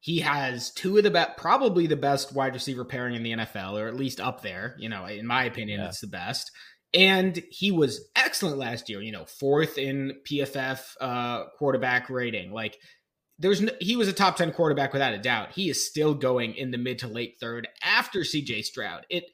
[0.00, 3.80] He has two of the best, probably the best wide receiver pairing in the NFL,
[3.80, 4.74] or at least up there.
[4.76, 5.86] You know, in my opinion, yeah.
[5.86, 6.50] it's the best.
[6.94, 12.50] And he was excellent last year, you know, fourth in PFF uh, quarterback rating.
[12.52, 12.78] Like,
[13.38, 15.52] there's no, he was a top 10 quarterback without a doubt.
[15.52, 19.06] He is still going in the mid to late third after CJ Stroud.
[19.10, 19.24] It,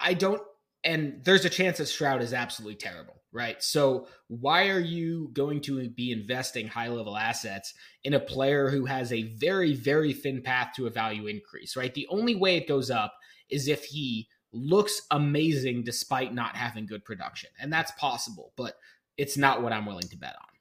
[0.00, 0.42] I don't,
[0.84, 3.62] and there's a chance that Stroud is absolutely terrible right?
[3.62, 8.84] So why are you going to be investing high level assets in a player who
[8.84, 11.92] has a very, very thin path to a value increase, right?
[11.92, 13.14] The only way it goes up
[13.48, 17.50] is if he looks amazing despite not having good production.
[17.58, 18.74] And that's possible, but
[19.16, 20.51] it's not what I'm willing to bet on.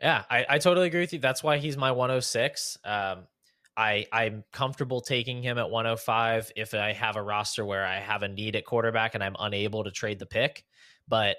[0.00, 1.18] Yeah, I, I totally agree with you.
[1.18, 2.78] That's why he's my 106.
[2.84, 3.26] Um,
[3.76, 8.22] I I'm comfortable taking him at 105 if I have a roster where I have
[8.22, 10.64] a need at quarterback and I'm unable to trade the pick.
[11.08, 11.36] But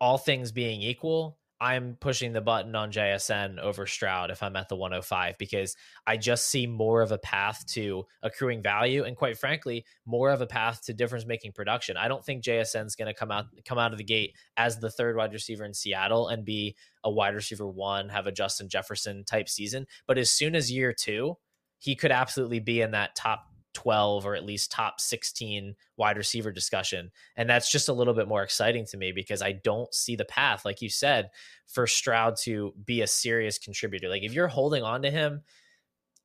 [0.00, 4.68] all things being equal, I'm pushing the button on JSN over Stroud if I'm at
[4.68, 9.38] the 105 because I just see more of a path to accruing value and quite
[9.38, 11.96] frankly, more of a path to difference making production.
[11.96, 14.90] I don't think JSN's going to come out come out of the gate as the
[14.90, 19.24] third wide receiver in Seattle and be a wide receiver 1, have a Justin Jefferson
[19.24, 21.36] type season, but as soon as year 2,
[21.78, 26.50] he could absolutely be in that top 12 or at least top 16 wide receiver
[26.50, 27.10] discussion.
[27.36, 30.24] And that's just a little bit more exciting to me because I don't see the
[30.24, 31.30] path, like you said,
[31.66, 34.08] for Stroud to be a serious contributor.
[34.08, 35.42] Like if you're holding on to him,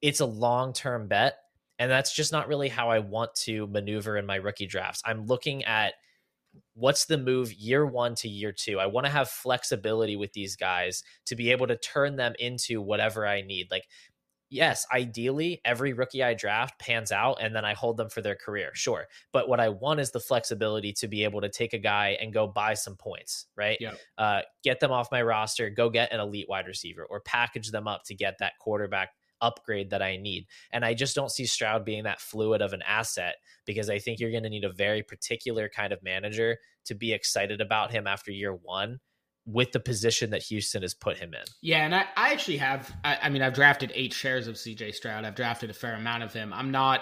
[0.01, 1.35] it's a long term bet.
[1.79, 5.01] And that's just not really how I want to maneuver in my rookie drafts.
[5.05, 5.93] I'm looking at
[6.75, 8.79] what's the move year one to year two.
[8.79, 12.81] I want to have flexibility with these guys to be able to turn them into
[12.81, 13.67] whatever I need.
[13.71, 13.87] Like
[14.53, 18.35] yes, ideally every rookie I draft pans out and then I hold them for their
[18.35, 18.69] career.
[18.73, 19.07] Sure.
[19.31, 22.31] But what I want is the flexibility to be able to take a guy and
[22.31, 23.77] go buy some points, right?
[23.81, 23.93] Yeah.
[24.17, 27.87] Uh, get them off my roster, go get an elite wide receiver or package them
[27.87, 29.09] up to get that quarterback
[29.41, 30.45] upgrade that I need.
[30.71, 33.35] And I just don't see Stroud being that fluid of an asset
[33.65, 37.11] because I think you're going to need a very particular kind of manager to be
[37.11, 38.99] excited about him after year one
[39.45, 41.43] with the position that Houston has put him in.
[41.61, 44.93] Yeah, and I, I actually have I, I mean I've drafted eight shares of CJ
[44.93, 45.25] Stroud.
[45.25, 46.53] I've drafted a fair amount of him.
[46.53, 47.01] I'm not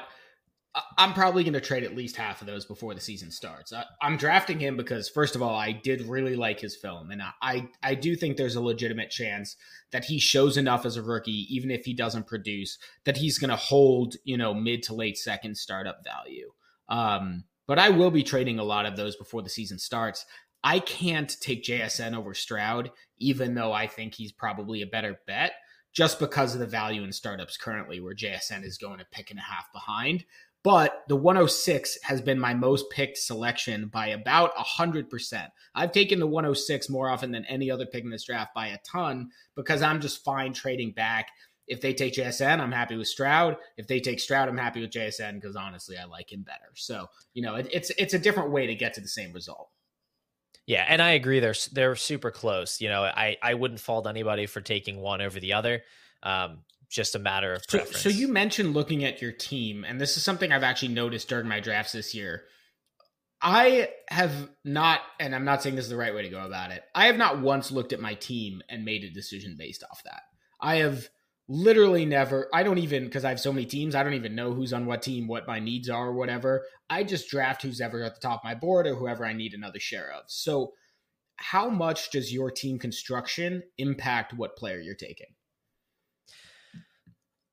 [0.98, 3.74] I'm probably going to trade at least half of those before the season starts.
[3.74, 7.22] I, am drafting him because, first of all, I did really like his film, and
[7.42, 9.58] I I do think there's a legitimate chance
[9.92, 13.50] that he shows enough as a rookie, even if he doesn't produce, that he's going
[13.50, 16.52] to hold you know mid to late second startup value.
[16.88, 20.26] Um, but I will be trading a lot of those before the season starts.
[20.64, 25.54] I can't take JSN over Stroud, even though I think he's probably a better bet,
[25.92, 29.40] just because of the value in startups currently, where JSN is going a pick and
[29.40, 30.26] a half behind.
[30.64, 35.48] But the 106 has been my most picked selection by about 100%.
[35.74, 38.78] I've taken the 106 more often than any other pick in this draft by a
[38.86, 41.30] ton because I'm just fine trading back.
[41.68, 43.58] If they take JSN, I'm happy with Stroud.
[43.78, 46.72] If they take Stroud, I'm happy with JSN because honestly, I like him better.
[46.76, 49.70] So, you know, it, it's it's a different way to get to the same result.
[50.68, 51.40] Yeah, and I agree.
[51.40, 52.82] They're they're super close.
[52.82, 55.82] You know, I I wouldn't fault anybody for taking one over the other.
[56.24, 58.02] Um, just a matter of preference.
[58.02, 61.30] So, so you mentioned looking at your team, and this is something I've actually noticed
[61.30, 62.44] during my drafts this year.
[63.42, 66.72] I have not, and I'm not saying this is the right way to go about
[66.72, 66.84] it.
[66.94, 70.22] I have not once looked at my team and made a decision based off that.
[70.60, 71.10] I have
[71.48, 74.54] literally never i don't even because i have so many teams i don't even know
[74.54, 78.04] who's on what team what my needs are or whatever i just draft who's ever
[78.04, 80.72] at the top of my board or whoever i need another share of so
[81.38, 85.34] how much does your team construction impact what player you're taking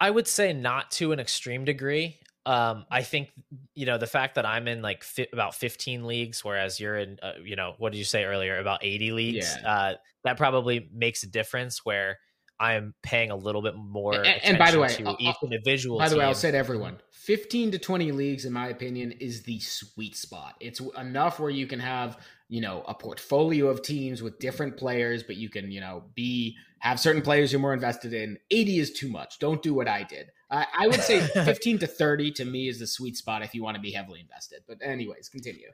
[0.00, 3.30] i would say not to an extreme degree um, I think
[3.74, 7.18] you know the fact that I'm in like fi- about 15 leagues, whereas you're in,
[7.22, 9.54] uh, you know, what did you say earlier about 80 leagues?
[9.60, 9.70] Yeah.
[9.70, 11.84] Uh, that probably makes a difference.
[11.84, 12.18] Where
[12.60, 14.14] I'm paying a little bit more.
[14.14, 15.98] And, and by the way, to each individual.
[15.98, 16.18] By the team.
[16.18, 20.16] way, I'll say to everyone: 15 to 20 leagues, in my opinion, is the sweet
[20.16, 20.56] spot.
[20.60, 22.18] It's enough where you can have
[22.48, 26.56] you know a portfolio of teams with different players, but you can you know be
[26.80, 28.38] have certain players you're more invested in.
[28.50, 29.38] 80 is too much.
[29.38, 30.30] Don't do what I did.
[30.50, 33.62] I, I would say 15 to 30 to me is the sweet spot if you
[33.62, 34.60] want to be heavily invested.
[34.66, 35.68] But anyways, continue.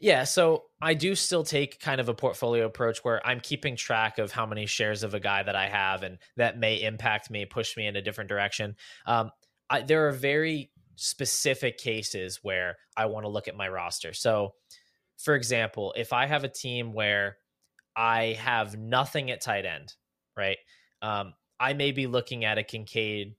[0.00, 4.18] Yeah, so I do still take kind of a portfolio approach where I'm keeping track
[4.18, 7.44] of how many shares of a guy that I have, and that may impact me,
[7.46, 8.76] push me in a different direction.
[9.06, 9.30] Um,
[9.68, 14.12] I, there are very specific cases where I want to look at my roster.
[14.12, 14.54] So,
[15.16, 17.38] for example, if I have a team where
[17.96, 19.94] I have nothing at tight end,
[20.36, 20.58] right?
[21.02, 23.34] Um, I may be looking at a Kincaid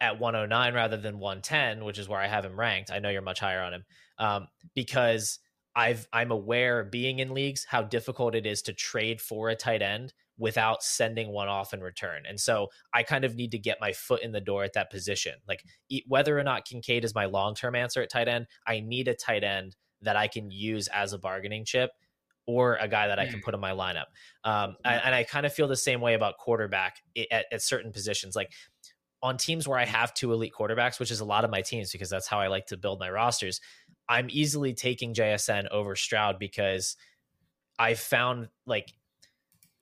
[0.00, 2.92] at 109 rather than 110, which is where I have him ranked.
[2.92, 3.84] I know you're much higher on him
[4.18, 5.40] um, because
[5.74, 9.82] I've I'm aware being in leagues how difficult it is to trade for a tight
[9.82, 12.22] end without sending one off in return.
[12.28, 14.90] And so I kind of need to get my foot in the door at that
[14.90, 15.34] position.
[15.46, 15.62] Like
[16.08, 19.44] whether or not Kincaid is my long-term answer at tight end, I need a tight
[19.44, 21.90] end that I can use as a bargaining chip
[22.46, 23.42] or a guy that I can mm.
[23.42, 24.06] put in my lineup.
[24.42, 26.96] Um, and I kind of feel the same way about quarterback
[27.30, 28.34] at, at, certain positions.
[28.34, 28.50] Like
[29.22, 31.92] on teams where I have two elite quarterbacks, which is a lot of my teams
[31.92, 33.60] because that's how I like to build my rosters,
[34.12, 36.96] I'm easily taking JSN over Stroud because
[37.78, 38.92] I found like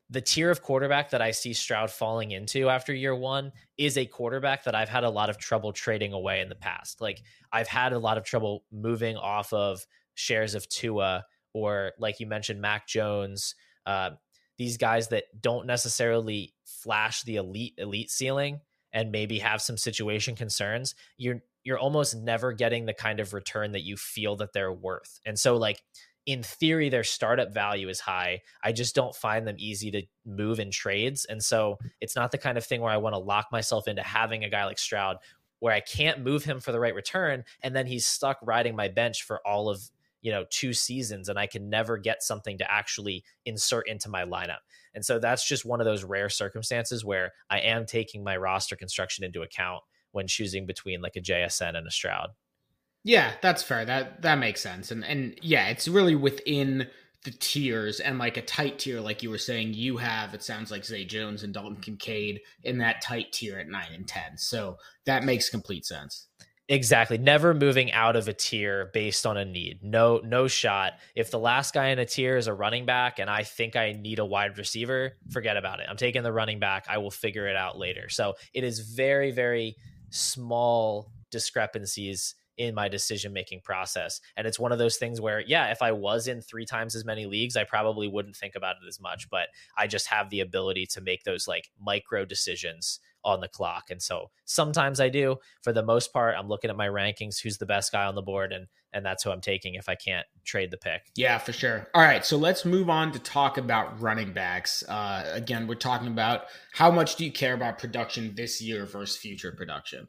[0.09, 4.07] the tier of quarterback that I see Stroud falling into after year one is a
[4.07, 7.01] quarterback that I've had a lot of trouble trading away in the past.
[7.01, 7.23] Like
[7.53, 12.29] I've had a lot of trouble moving off of shares of Tua or like you
[12.29, 14.11] mentioned, Mac Jones, uh,
[14.59, 18.61] these guys that don't necessarily flash the elite elite ceiling
[18.93, 20.95] and maybe have some situation concerns.
[21.17, 25.21] You're you're almost never getting the kind of return that you feel that they're worth.
[25.27, 25.83] And so like
[26.27, 28.41] in theory their startup value is high.
[28.63, 31.25] I just don't find them easy to move in trades.
[31.25, 34.03] And so it's not the kind of thing where I want to lock myself into
[34.03, 35.17] having a guy like Stroud
[35.59, 38.89] where I can't move him for the right return and then he's stuck riding my
[38.89, 39.91] bench for all of
[40.23, 44.25] you know two seasons and i can never get something to actually insert into my
[44.25, 44.59] lineup
[44.95, 48.77] and so that's just one of those rare circumstances where i am taking my roster
[48.77, 49.83] construction into account
[50.13, 52.31] when choosing between like a jsn and a stroud
[53.05, 56.87] yeah that's fair that that makes sense and and yeah it's really within
[57.25, 60.71] the tiers and like a tight tier like you were saying you have it sounds
[60.71, 64.77] like zay jones and dalton kincaid in that tight tier at 9 and 10 so
[65.05, 66.29] that makes complete sense
[66.71, 67.19] Exactly.
[67.19, 69.81] Never moving out of a tier based on a need.
[69.83, 70.93] No, no shot.
[71.17, 73.91] If the last guy in a tier is a running back and I think I
[73.91, 75.87] need a wide receiver, forget about it.
[75.91, 76.87] I'm taking the running back.
[76.89, 78.09] I will figure it out later.
[78.09, 79.75] So it is very, very
[80.11, 84.21] small discrepancies in my decision making process.
[84.37, 87.07] And it's one of those things where, yeah, if I was in three times as
[87.07, 89.49] many leagues, I probably wouldn't think about it as much, but
[89.79, 93.91] I just have the ability to make those like micro decisions on the clock.
[93.91, 95.37] And so sometimes I do.
[95.63, 98.23] For the most part, I'm looking at my rankings, who's the best guy on the
[98.23, 101.03] board, and and that's who I'm taking if I can't trade the pick.
[101.15, 101.89] Yeah, for sure.
[101.95, 104.83] All right, so let's move on to talk about running backs.
[104.89, 109.17] Uh, again, we're talking about how much do you care about production this year versus
[109.17, 110.09] future production.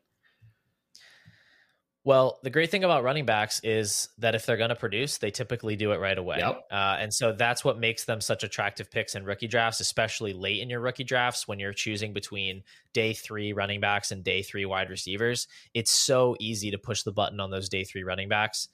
[2.04, 5.30] Well, the great thing about running backs is that if they're going to produce, they
[5.30, 6.38] typically do it right away.
[6.39, 6.64] Yep.
[6.72, 10.62] Uh, and so that's what makes them such attractive picks in rookie drafts, especially late
[10.62, 14.66] in your rookie drafts when you're choosing between day three running backs and day three
[14.66, 15.47] wide receivers.
[15.76, 18.68] It's so easy to push the button on those day three running backs.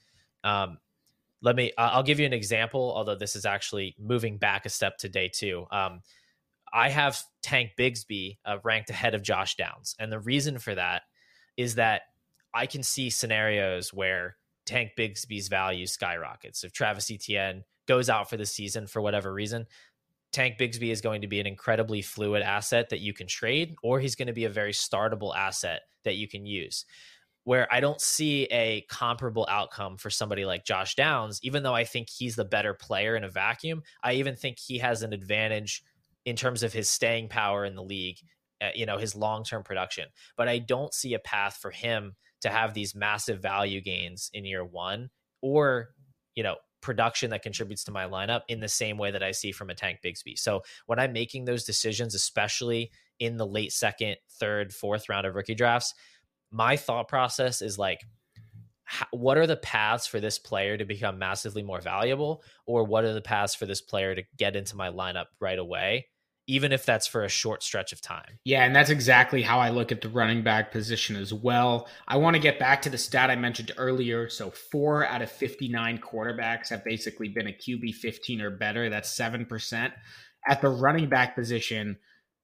[0.45, 0.78] Um,
[1.41, 4.99] let me, I'll give you an example, although this is actually moving back a step
[4.99, 5.65] to day two.
[5.69, 5.99] Um,
[6.71, 9.95] I have Tank Bigsby uh, ranked ahead of Josh Downs.
[9.99, 11.01] And the reason for that
[11.57, 12.03] is that
[12.58, 14.36] I can see scenarios where
[14.66, 16.64] Tank Bigsby's value skyrockets.
[16.64, 19.68] If Travis Etienne goes out for the season for whatever reason,
[20.34, 23.99] Tank Bigsby is going to be an incredibly fluid asset that you can trade, or
[23.99, 26.86] he's going to be a very startable asset that you can use.
[27.43, 31.86] Where I don't see a comparable outcome for somebody like Josh Downs, even though I
[31.86, 35.84] think he's the better player in a vacuum, I even think he has an advantage
[36.26, 38.18] in terms of his staying power in the league,
[38.62, 40.10] uh, you know, his long term production.
[40.36, 42.16] But I don't see a path for him
[42.48, 45.10] to have these massive value gains in year one
[45.41, 45.89] or,
[46.36, 49.52] you know, production that contributes to my lineup in the same way that I see
[49.52, 50.38] from a Tank Bigsby.
[50.38, 55.36] So when I'm making those decisions, especially in the late second, third, fourth round of
[55.36, 55.93] rookie drafts,
[56.52, 58.02] my thought process is like,
[59.12, 63.14] what are the paths for this player to become massively more valuable or what are
[63.14, 66.08] the paths for this player to get into my lineup right away
[66.48, 68.39] even if that's for a short stretch of time.
[68.45, 71.89] Yeah, and that's exactly how I look at the running back position as well.
[72.08, 74.30] I want to get back to the stat I mentioned earlier.
[74.30, 78.89] So, four out of 59 quarterbacks have basically been a QB 15 or better.
[78.89, 79.91] That's 7%.
[80.50, 81.98] At the running back position,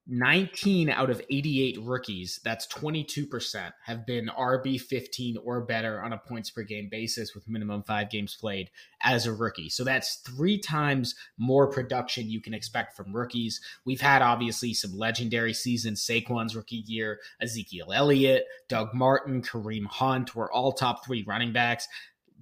[0.05, 6.17] 19 out of 88 rookies, that's 22%, have been RB 15 or better on a
[6.17, 8.69] points per game basis with minimum five games played
[9.01, 9.69] as a rookie.
[9.69, 13.61] So that's three times more production you can expect from rookies.
[13.85, 20.35] We've had obviously some legendary seasons Saquon's rookie year, Ezekiel Elliott, Doug Martin, Kareem Hunt
[20.35, 21.87] were all top three running backs.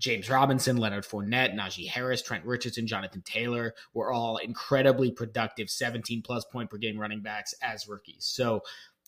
[0.02, 6.24] James Robinson, Leonard Fournette, Najee Harris, Trent Richardson, Jonathan Taylor were all incredibly productive 17
[6.24, 8.26] plus point per game running backs as rookies.
[8.26, 8.64] So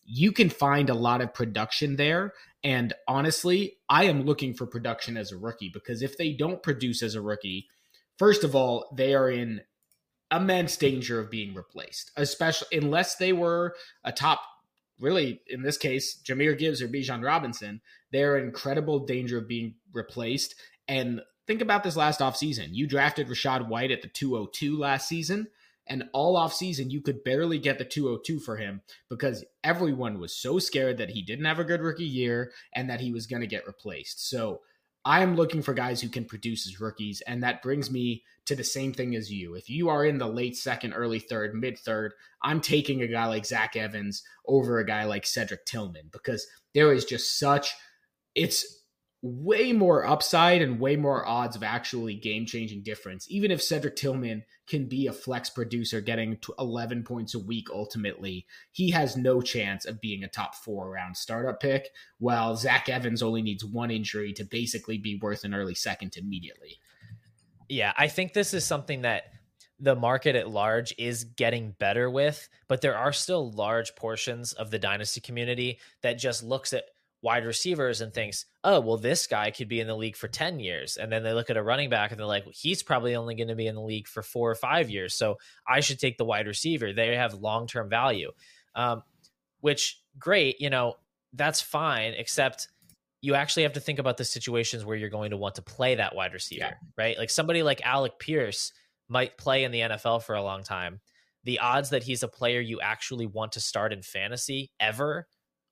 [0.05, 2.33] you can find a lot of production there.
[2.63, 7.01] And honestly, I am looking for production as a rookie because if they don't produce
[7.01, 7.67] as a rookie,
[8.17, 9.61] first of all, they are in
[10.31, 14.41] immense danger of being replaced, especially unless they were a top
[14.99, 17.81] really, in this case, Jahmyr Gibbs or Bijan Robinson,
[18.11, 20.55] they're in incredible danger of being replaced.
[20.87, 22.69] And think about this last offseason.
[22.71, 25.47] You drafted Rachaad White at the 202 last season,
[25.87, 30.59] and all offseason you could barely get the 202 for him because everyone was so
[30.59, 33.47] scared that he didn't have a good rookie year and that he was going to
[33.47, 34.29] get replaced.
[34.29, 34.61] So
[35.05, 37.21] I am looking for guys who can produce as rookies.
[37.27, 39.55] And that brings me to the same thing as you.
[39.55, 43.25] If you are in the late second, early third, mid third, I'm taking a guy
[43.25, 47.73] like Zach Evans over a guy like Cedric Tillman because there is just such,
[48.35, 48.82] it's
[49.25, 53.25] way more upside and way more odds of actually game changing difference.
[53.29, 58.45] Even if Cedric Tillman can be a flex producer getting 11 points a week ultimately,
[58.73, 63.23] he has no chance of being a top four round startup pick, while Zach Evans
[63.23, 66.79] only needs one injury to basically be worth an early second immediately.
[67.69, 69.23] Yeah, I think this is something that
[69.79, 74.69] the market at large is getting better with, but there are still large portions of
[74.69, 76.83] the dynasty community that just looks at
[77.23, 80.59] wide receivers and thinks, oh, well, this guy could be in the league for 10
[80.59, 80.97] years.
[80.97, 83.47] And then they look at a running back and they're like, he's probably only going
[83.47, 85.15] to be in the league for four or five years.
[85.15, 86.91] So I should take the wide receiver.
[86.91, 88.31] They have long term value,
[88.75, 89.03] um,
[89.61, 90.95] which great, you know,
[91.31, 92.67] that's fine, except
[93.21, 95.95] you actually have to think about the situations where you're going to want to play
[95.95, 96.73] that wide receiver, yeah.
[96.97, 97.17] right?
[97.17, 98.73] Like somebody like Alec Pierce
[99.07, 100.99] might play in the NFL for a long time.
[101.45, 105.27] The odds that he's a player you actually want to start in fantasy ever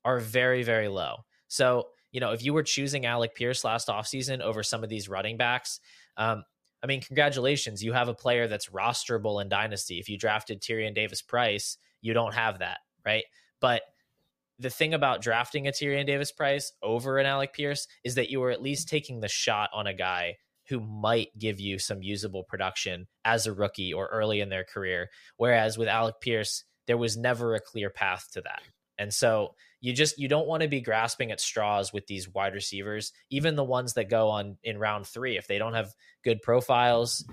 [0.06, 1.26] are very, very low.
[1.52, 5.10] So, you know, if you were choosing Alec Pierce last offseason over some of these
[5.10, 5.82] running backs,
[6.16, 6.46] um,
[6.82, 7.84] I mean, congratulations.
[7.84, 10.00] You have a player that's rosterable in Dynasty.
[10.00, 13.26] If you drafted Tyrion Davis Price, you don't have that, right?
[13.60, 13.82] But
[14.60, 18.40] the thing about drafting a Tyrion Davis Price over an Alec Pierce is that you
[18.40, 20.38] were at least taking the shot on a guy
[20.70, 25.10] who might give you some usable production as a rookie or early in their career.
[25.36, 28.62] Whereas with Alec Pierce, there was never a clear path to that.
[28.98, 32.54] And so you just you don't want to be grasping at straws with these wide
[32.54, 35.38] receivers, even the ones that go on in round three.
[35.38, 35.92] If they don't have
[36.24, 37.26] good profiles,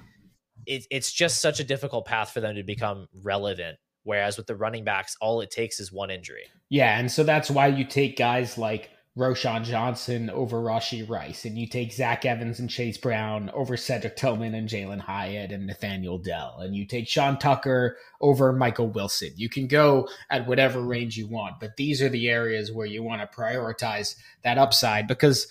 [0.67, 3.79] it, it's just such a difficult path for them to become relevant.
[4.03, 6.45] Whereas with the running backs, all it takes is one injury.
[6.71, 11.59] Yeah, and so that's why you take guys like Roschon Johnson over Rashee Rice, and
[11.59, 16.19] you take Zach Evans and Chase Brown over Cedric Tillman and Jalin Hyatt and Nathaniel
[16.19, 19.31] Dell, and you take Sean Tucker over Michael Wilson.
[19.35, 23.03] You can go at whatever range you want, but these are the areas where you
[23.03, 24.15] want to prioritize
[24.45, 25.49] that upside because.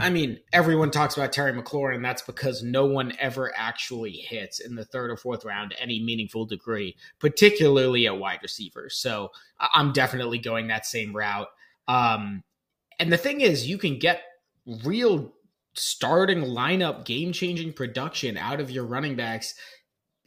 [0.00, 4.58] I mean, everyone talks about Terry McLaurin, and that's because no one ever actually hits
[4.58, 8.88] in the third or fourth round any meaningful degree, particularly at wide receiver.
[8.88, 11.48] So I'm definitely going that same route.
[11.88, 12.42] Um,
[13.02, 14.22] and the thing is, you can get
[14.84, 15.32] real
[15.74, 19.56] starting lineup game changing production out of your running backs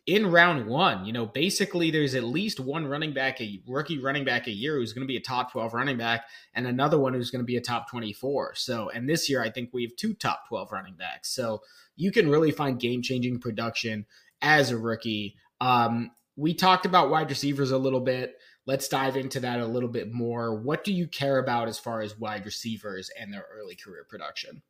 [0.06, 1.06] in round one.
[1.06, 4.76] You know, basically, there's at least one running back, a rookie running back a year
[4.76, 7.46] who's going to be a top 12 running back, and another one who's going to
[7.46, 8.56] be a top 24.
[8.56, 11.34] So, and this year, I think we have two top 12 running backs.
[11.34, 11.62] So,
[11.96, 14.06] you can really find game changing production
[14.42, 15.38] as a rookie.
[15.62, 18.36] Um, we talked about wide receivers a little bit.
[18.68, 20.56] Let's dive into that a little bit more.
[20.56, 24.64] What do you care about as far as wide receivers and their early career production?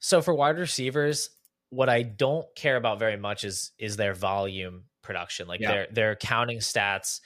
[0.00, 1.30] So for wide receivers,
[1.70, 5.72] what I don't care about very much is is their volume production, like yeah.
[5.72, 7.20] their their counting stats.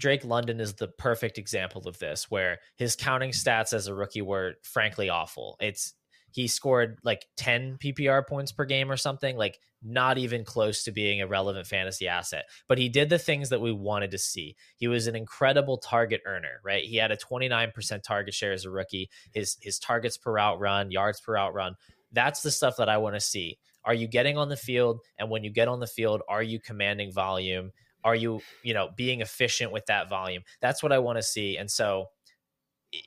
[0.00, 4.22] Drake London is the perfect example of this, where his counting stats as a rookie
[4.22, 5.56] were frankly awful.
[5.60, 5.94] It's
[6.34, 10.90] he scored like 10 PPR points per game or something, like not even close to
[10.90, 12.46] being a relevant fantasy asset.
[12.66, 14.56] But he did the things that we wanted to see.
[14.74, 16.82] He was an incredible target earner, right?
[16.82, 19.10] He had a 29% target share as a rookie.
[19.30, 21.76] His his targets per route run, yards per route run.
[22.10, 23.58] That's the stuff that I want to see.
[23.84, 25.02] Are you getting on the field?
[25.20, 27.70] And when you get on the field, are you commanding volume?
[28.02, 30.42] Are you, you know, being efficient with that volume?
[30.60, 31.58] That's what I want to see.
[31.58, 32.06] And so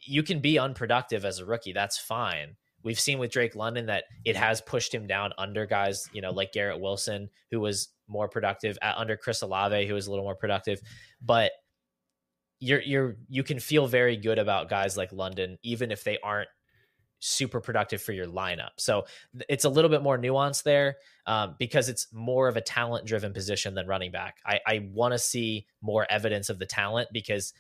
[0.06, 1.74] you can be unproductive as a rookie.
[1.74, 2.56] That's fine
[2.88, 6.32] We've seen with Drake London that it has pushed him down under guys, you know,
[6.32, 10.24] like Garrett Wilson, who was more productive, at, under Chris Olave, who was a little
[10.24, 10.80] more productive.
[11.22, 11.52] But
[12.62, 16.48] you're you're you can feel very good about guys like London, even if they aren't
[17.20, 18.70] super productive for your lineup.
[18.78, 19.04] So
[19.50, 23.34] it's a little bit more nuanced there um, because it's more of a talent driven
[23.34, 24.38] position than running back.
[24.46, 27.52] I, I want to see more evidence of the talent because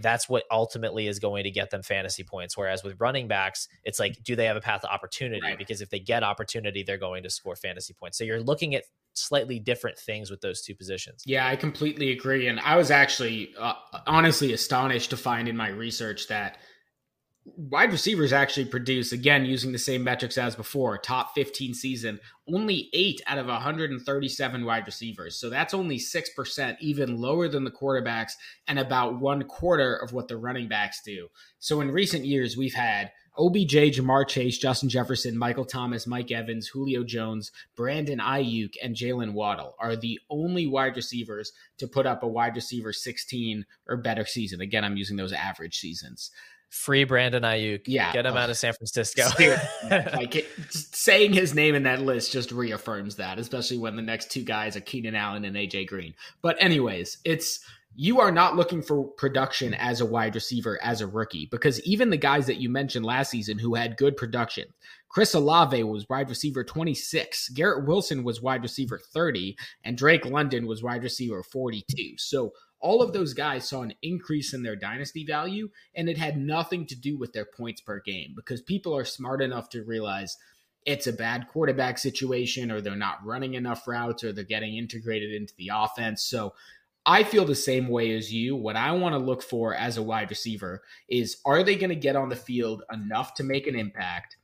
[0.00, 2.56] that's what ultimately is going to get them fantasy points.
[2.56, 5.42] Whereas with running backs, it's like, do they have a path to opportunity?
[5.42, 5.58] Right.
[5.58, 8.18] Because if they get opportunity, they're going to score fantasy points.
[8.18, 8.84] So you're looking at
[9.14, 11.22] slightly different things with those two positions.
[11.26, 12.48] Yeah, I completely agree.
[12.48, 13.74] And I was actually uh,
[14.06, 16.58] honestly astonished to find in my research that
[17.44, 22.20] wide receivers actually produce, again, using the same metrics as before, top 15 season
[22.54, 25.36] only eight out of 137 wide receivers.
[25.36, 28.32] So that's only 6%, even lower than the quarterbacks,
[28.66, 31.28] and about one quarter of what the running backs do.
[31.58, 36.68] So in recent years, we've had OBJ, Ja'Marr Chase, Justin Jefferson, Michael Thomas, Mike Evans,
[36.68, 42.22] Julio Jones, Brandon Aiyuk, and Jalen Waddle are the only wide receivers to put up
[42.22, 44.60] a wide receiver 16 or better season.
[44.60, 46.30] Again, I'm using those average seasons.
[46.70, 47.82] Free Brandon Aiyuk.
[47.86, 48.12] Yeah.
[48.12, 49.24] Get him out of San Francisco.
[49.90, 54.30] like it, saying his name in that list just reaffirms that, especially when the next
[54.30, 56.14] two guys are Keenan Allen and AJ Green.
[56.42, 57.60] But, anyways, it's
[57.96, 62.08] you are not looking for production as a wide receiver as a rookie because even
[62.08, 64.64] the guys that you mentioned last season who had good production,
[65.08, 70.68] Chris Olave was wide receiver 26, Garrett Wilson was wide receiver 30, and Drake London
[70.68, 72.14] was wide receiver 42.
[72.16, 76.38] So all of those guys saw an increase in their dynasty value, and it had
[76.38, 80.36] nothing to do with their points per game because people are smart enough to realize
[80.86, 85.32] it's a bad quarterback situation or they're not running enough routes or they're getting integrated
[85.32, 86.22] into the offense.
[86.22, 86.54] So
[87.04, 88.56] I feel the same way as you.
[88.56, 91.96] What I want to look for as a wide receiver is are they going to
[91.96, 94.36] get on the field enough to make an impact?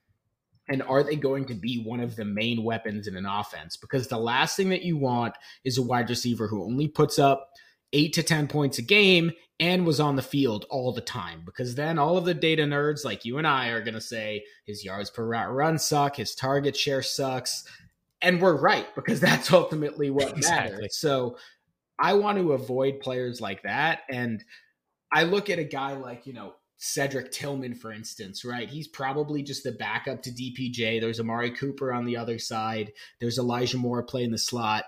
[0.69, 3.77] And are they going to be one of the main weapons in an offense?
[3.77, 5.35] Because the last thing that you want
[5.65, 7.53] is a wide receiver who only puts up
[7.93, 11.75] eight to 10 points a game and was on the field all the time because
[11.75, 14.85] then all of the data nerds like you and I are going to say his
[14.85, 17.65] yards per route run suck, his target share sucks.
[18.21, 20.73] And we're right because that's ultimately what exactly.
[20.73, 20.97] matters.
[20.97, 21.39] So
[21.99, 24.01] I want to avoid players like that.
[24.11, 24.45] And
[25.13, 28.69] I look at a guy like, you know, Cedric Tillman, for instance, right?
[28.69, 31.01] He's probably just the backup to DPJ.
[31.01, 32.93] There's Amari Cooper on the other side.
[33.19, 34.85] There's Elijah Moore playing the slot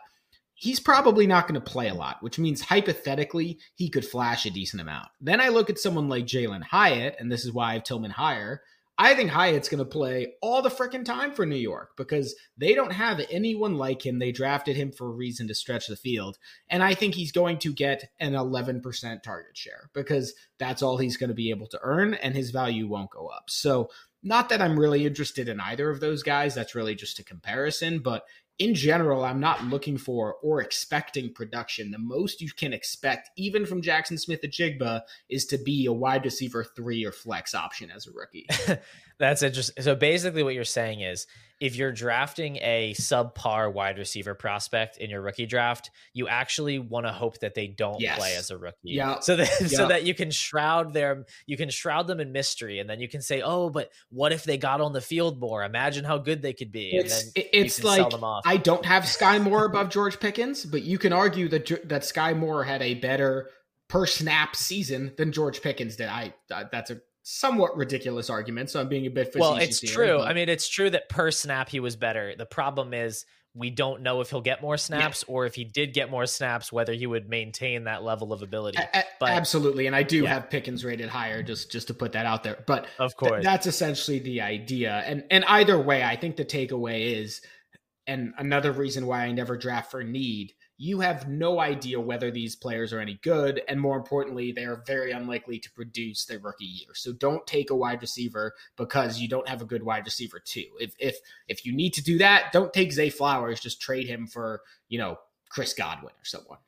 [0.61, 4.50] he's probably not going to play a lot, which means hypothetically he could flash a
[4.50, 5.06] decent amount.
[5.20, 8.11] Then I look at someone like Jalin Hyatt, and this is why I have Tillman
[8.11, 8.61] higher.
[9.00, 12.74] I think Hyatt's going to play all the freaking time for New York because they
[12.74, 14.18] don't have anyone like him.
[14.18, 16.36] They drafted him for a reason to stretch the field.
[16.68, 21.16] And I think he's going to get an 11% target share because that's all he's
[21.16, 23.44] going to be able to earn and his value won't go up.
[23.48, 23.90] So,
[24.20, 26.52] not that I'm really interested in either of those guys.
[26.52, 28.00] That's really just a comparison.
[28.00, 28.24] But
[28.59, 31.90] in general, I'm not looking for or expecting production.
[31.90, 36.64] The most you can expect, even from Jackson Smith-Njigba, is to be a wide receiver
[36.64, 38.46] three or flex option as a rookie.
[39.18, 39.82] That's interesting.
[39.82, 41.26] So basically, what you're saying is
[41.61, 47.06] if you're drafting a subpar wide receiver prospect in your rookie draft, you actually want
[47.06, 48.18] to hope that they don't yes.
[48.18, 48.76] play as a rookie.
[48.82, 49.18] Yeah.
[49.20, 49.66] So that yeah.
[49.66, 53.09] so that you can shroud their you can shroud them in mystery, and then you
[53.09, 55.64] can say, oh, but what if they got on the field more?
[55.64, 56.90] Imagine how good they could be.
[56.90, 58.12] It's, and then it's like
[58.44, 62.36] I don't have Skyy Moore above George Pickens, but you can argue that that Skyy
[62.36, 63.50] Moore had a better
[63.88, 66.09] per snap season than George Pickens did.
[66.09, 67.00] I that's a
[67.31, 69.41] somewhat ridiculous argument, so I'm being a bit facetious.
[69.41, 70.18] Well, it's here, true.
[70.18, 70.29] But...
[70.29, 72.35] I mean, it's true that per snap he was better.
[72.37, 75.35] The problem is we don't know if he'll get more snaps yeah.
[75.35, 78.79] or if he did get more snaps, whether he would maintain that level of ability.
[78.79, 80.35] A- but, absolutely, and I do yeah.
[80.35, 82.64] have Pickens rated higher, just just to put that out there.
[82.66, 85.03] But of course, th- that's essentially the idea.
[85.07, 87.43] And and either way, I think the takeaway is,
[88.07, 92.55] and another reason why I never draft for need you have no idea whether these
[92.55, 93.61] players are any good.
[93.66, 96.91] And more importantly, they are very unlikely to produce their rookie year.
[96.95, 100.66] So don't take a wide receiver because you don't have a good wide receiver too.
[100.81, 101.18] If if
[101.49, 104.99] if you need to do that, don't take Zay Flowers, just trade him for, you
[104.99, 105.18] know,
[105.49, 106.59] Chris Godwin or someone.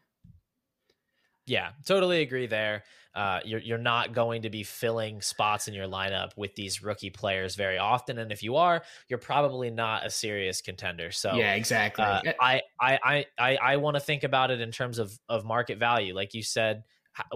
[1.47, 2.83] Yeah, totally agree there.
[3.15, 7.11] Uh, you're you're not going to be filling spots in your lineup with these rookie
[7.11, 11.11] players very often, and if you are, you're probably not a serious contender.
[11.11, 12.05] So yeah, exactly.
[12.05, 15.79] Uh, I I I I want to think about it in terms of of market
[15.79, 16.85] value, like you said.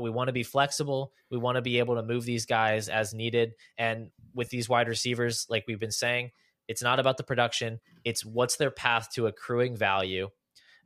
[0.01, 1.13] We want to be flexible.
[1.31, 3.55] We want to be able to move these guys as needed.
[3.77, 6.31] And with these wide receivers, like we've been saying,
[6.69, 7.81] it's not about the production.
[8.05, 10.29] It's what's their path to accruing value.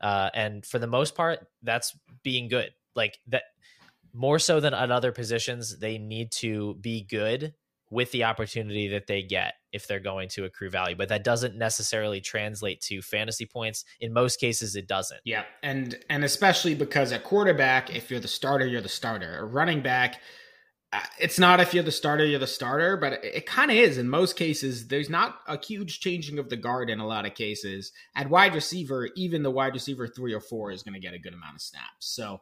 [0.00, 2.70] Uh, and for the most part, that's being good.
[2.94, 3.44] Like that,
[4.18, 7.54] more so than at other positions, they need to be good
[7.90, 10.96] with the opportunity that they get if they're going to accrue value.
[10.96, 13.84] But that doesn't necessarily translate to fantasy points.
[14.00, 15.20] In most cases, it doesn't.
[15.24, 19.38] Yeah, and and especially because at quarterback, if you're the starter, you're the starter.
[19.38, 20.20] A running back,
[20.92, 23.76] uh, it's not if you're the starter, you're the starter, but it, it kind of
[23.76, 24.88] is in most cases.
[24.88, 27.92] There's not a huge changing of the guard in a lot of cases.
[28.16, 31.20] At wide receiver, even the wide receiver three or four is going to get a
[31.20, 32.08] good amount of snaps.
[32.08, 32.40] So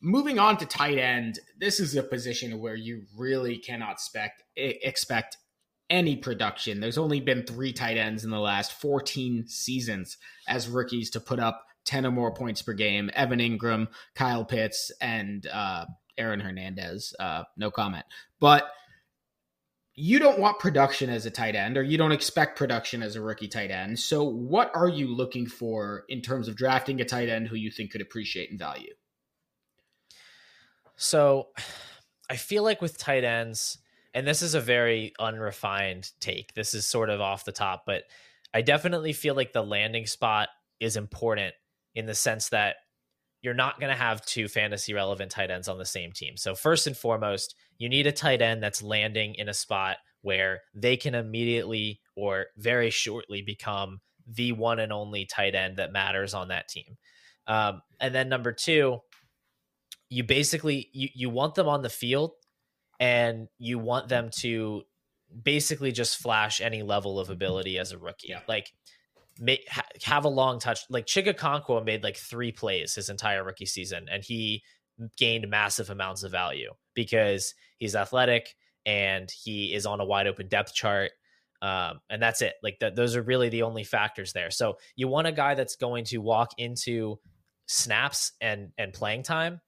[0.00, 5.38] Moving on to tight end, this is a position where you really cannot expect expect
[5.88, 6.80] any production.
[6.80, 10.18] There's only been three tight ends in the last 14 seasons
[10.48, 13.10] as rookies to put up 10 or more points per game.
[13.14, 15.86] Evan Engram, Kyle Pitts, and uh,
[16.18, 17.14] Aaron Hernandez.
[17.18, 18.04] Uh, no comment.
[18.40, 18.68] But
[19.94, 23.22] you don't want production as a tight end, or you don't expect production as a
[23.22, 23.98] rookie tight end.
[23.98, 27.70] So, what are you looking for in terms of drafting a tight end who you
[27.70, 28.92] think could appreciate in value?
[30.96, 31.48] So,
[32.28, 33.78] I feel like with tight ends,
[34.12, 36.54] and this is a very unrefined take.
[36.54, 38.02] This is sort of off the top, but
[38.52, 40.48] I definitely feel like the landing spot
[40.80, 41.54] is important
[41.94, 42.76] in the sense that
[43.42, 46.36] you're not going to have two fantasy relevant tight ends on the same team.
[46.36, 50.62] So, first and foremost, you need a tight end that's landing in a spot where
[50.74, 56.34] they can immediately or very shortly become the one and only tight end that matters
[56.34, 56.96] on that team.
[57.46, 58.98] Um, and then number two,
[60.08, 62.32] you basically you, you want them on the field
[63.00, 64.82] and you want them to
[65.42, 68.28] basically just flash any level of ability as a rookie.
[68.28, 68.40] Yeah.
[68.48, 68.72] Like
[69.38, 70.80] make, ha, have a long touch.
[70.88, 74.62] Like Chig Okonkwo made like three plays his entire rookie season, and he
[75.16, 78.54] gained massive amounts of value because he's athletic
[78.86, 81.10] and he is on a wide open depth chart.
[81.60, 82.54] Um, and that's it.
[82.62, 84.50] Like th- those are really the only factors there.
[84.50, 87.18] So you want a guy that's going to walk into
[87.66, 89.60] snaps and and playing time,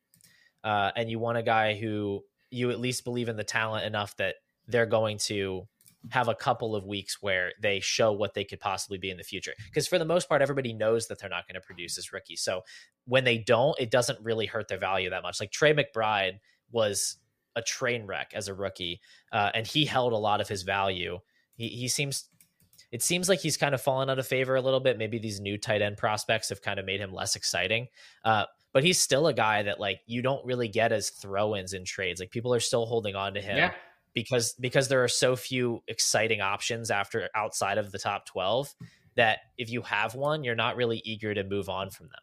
[0.69, 4.15] uh, and you want a guy who you at least believe in the talent enough
[4.19, 4.35] that
[4.67, 5.67] they're going to
[6.11, 9.23] have a couple of weeks where they show what they could possibly be in the
[9.23, 9.55] future.
[9.65, 12.43] Because for the most part, everybody knows that they're not going to produce as rookies.
[12.43, 12.65] So
[13.07, 15.41] when they don't, it doesn't really hurt their value that much.
[15.41, 16.39] Like Trey McBride
[16.71, 17.17] was
[17.57, 19.01] a train wreck as a rookie,
[19.33, 21.19] uh, and he held a lot of his value.
[21.55, 22.29] He, he seems.
[22.91, 24.97] It seems like he's kind of fallen out of favor a little bit.
[24.97, 27.89] Maybe these new tight end prospects have kind of made him less exciting.
[28.25, 31.85] Uh, but he's still a guy that like you don't really get as throw-ins in
[31.85, 32.21] trades.
[32.21, 33.57] Like people are still holding on to him.
[33.57, 33.73] Yeah
[34.15, 38.75] because because there are so few exciting options after outside of the top 12
[39.17, 42.23] that if you have one you're not really eager to move on from them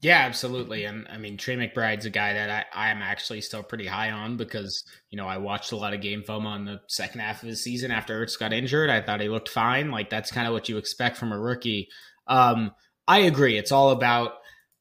[0.00, 3.86] yeah absolutely and i mean trey mcbride's a guy that i i'm actually still pretty
[3.86, 7.20] high on because you know i watched a lot of game film on the second
[7.20, 10.30] half of the season after Ertz got injured i thought he looked fine like that's
[10.30, 11.88] kind of what you expect from a rookie
[12.26, 12.70] um
[13.08, 14.34] i agree it's all about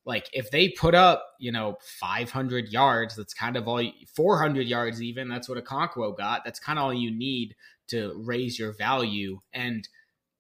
[0.05, 3.81] like if they put up, you know, 500 yards, that's kind of all
[4.15, 5.29] 400 yards even.
[5.29, 6.43] That's what Okonkwo got.
[6.43, 7.55] That's kind of all you need
[7.87, 9.39] to raise your value.
[9.53, 9.87] And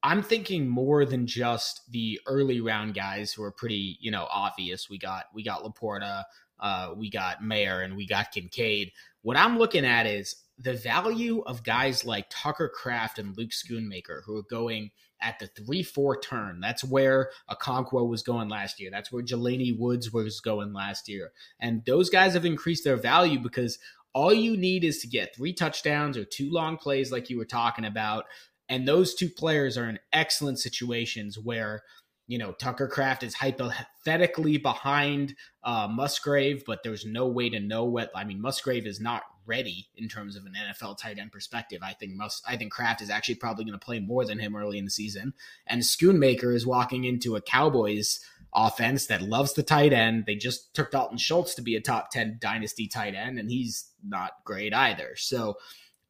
[0.01, 4.89] I'm thinking more than just the early round guys who are pretty, you know, obvious.
[4.89, 6.23] We got we got Laporta,
[6.59, 8.91] uh, we got Mayer, and we got Kincaid.
[9.21, 14.21] What I'm looking at is the value of guys like Tucker Kraft and Luke Schoonmaker,
[14.25, 14.91] who are going
[15.21, 16.59] at the 3 4 turn.
[16.59, 18.91] That's where Okonkwo was going last year.
[18.91, 21.31] That's where Jelani Woods was going last year.
[21.59, 23.79] And those guys have increased their value because
[24.13, 27.45] all you need is to get three touchdowns or two long plays, like you were
[27.45, 28.25] talking about.
[28.69, 31.81] And those two players are in excellent situations where
[32.27, 37.83] you know, Tucker Kraft is hypothetically behind uh, Musgrave, but there's no way to know
[37.83, 38.11] what.
[38.15, 41.81] I mean, Musgrave is not ready in terms of an NFL tight end perspective.
[41.83, 44.55] I think Mus, I think Kraft is actually probably going to play more than him
[44.55, 45.33] early in the season,
[45.67, 48.21] and Schoonmaker is walking into a Cowboys
[48.55, 50.25] offense that loves the tight end.
[50.25, 53.91] They just took Dalton Schultz to be a top ten dynasty tight end, and he's
[54.03, 55.15] not great either.
[55.15, 55.55] So.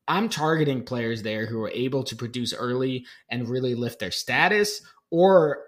[0.06, 4.82] I'm targeting players there who are able to produce early and really lift their status,
[5.10, 5.64] or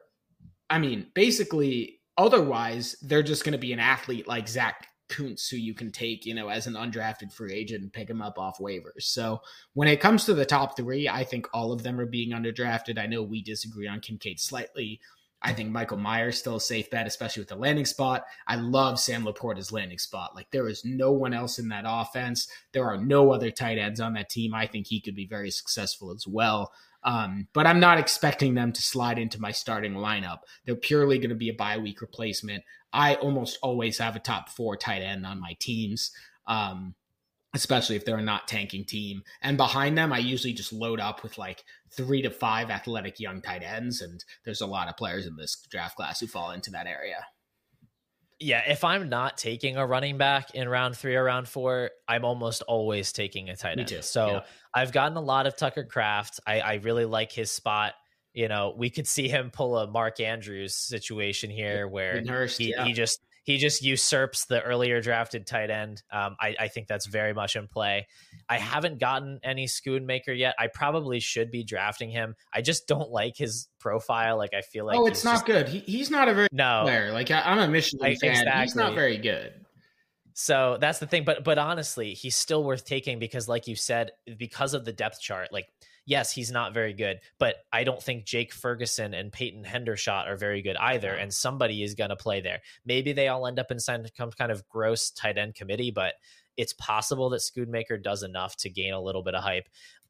[0.69, 5.57] I mean, basically, otherwise, they're just going to be an athlete like Zach Kuntz, who
[5.57, 8.57] you can take, you know, as an undrafted free agent and pick him up off
[8.57, 9.03] waivers.
[9.03, 9.41] So
[9.73, 12.97] when it comes to the top three, I think all of them are being underdrafted.
[12.97, 14.99] I know we disagree on Kincaid slightly.
[15.41, 18.25] I think Michael Mayer's still a safe bet, especially with the landing spot.
[18.47, 20.35] I love Sam Laporta's landing spot.
[20.35, 22.47] Like there is no one else in that offense.
[22.71, 24.55] There are no other tight ends on that team.
[24.55, 26.71] I think he could be very successful as well.
[27.05, 30.39] Um, but I'm not expecting them to slide into my starting lineup.
[30.65, 32.63] They're purely going to be a bye week replacement.
[32.91, 36.11] I almost always have a top four tight end on my teams,
[36.47, 36.95] um,
[37.53, 39.21] especially if they're a not tanking team.
[39.43, 41.63] And behind them, I usually just load up with like
[41.95, 44.01] three to five athletic young tight ends.
[44.01, 47.27] And there's a lot of players in this draft class who fall into that area.
[48.39, 52.25] Yeah, if I'm not taking a running back in round three or round four, I'm
[52.25, 53.87] almost always taking a tight end.
[53.87, 54.01] Too.
[54.01, 54.39] So yeah.
[54.73, 56.41] I've gotten a lot of Tucker Kraft.
[56.45, 57.93] I, I really like his spot.
[58.33, 62.83] You know, we could see him pull a Mark Andrews situation here where he, yeah.
[62.83, 66.01] he just he just usurps the earlier drafted tight end.
[66.11, 68.07] Um, I, I, think that's very much in play.
[68.49, 70.55] I haven't gotten any Schoonmaker yet.
[70.57, 72.35] I probably should be drafting him.
[72.51, 74.37] I just don't like his profile.
[74.37, 75.69] Like I feel like oh, it's not just, good.
[75.69, 77.11] He, he's not a very no player.
[77.11, 78.31] Like I, am a Michigan I, fan.
[78.31, 78.61] Exactly.
[78.63, 79.53] He's not very good.
[80.33, 81.23] So that's the thing.
[81.23, 85.21] But but honestly, he's still worth taking because, like you said, because of the depth
[85.21, 85.53] chart.
[85.53, 85.67] Like
[86.05, 90.37] yes, he's not very good, but I don't think Jake Ferguson and Peyton Hendershot are
[90.37, 91.13] very good either.
[91.13, 92.61] And somebody is going to play there.
[92.85, 94.05] Maybe they all end up in some
[94.37, 96.13] kind of gross tight end committee, but
[96.57, 99.67] it's possible that Schoonmaker does enough to gain a little bit of hype.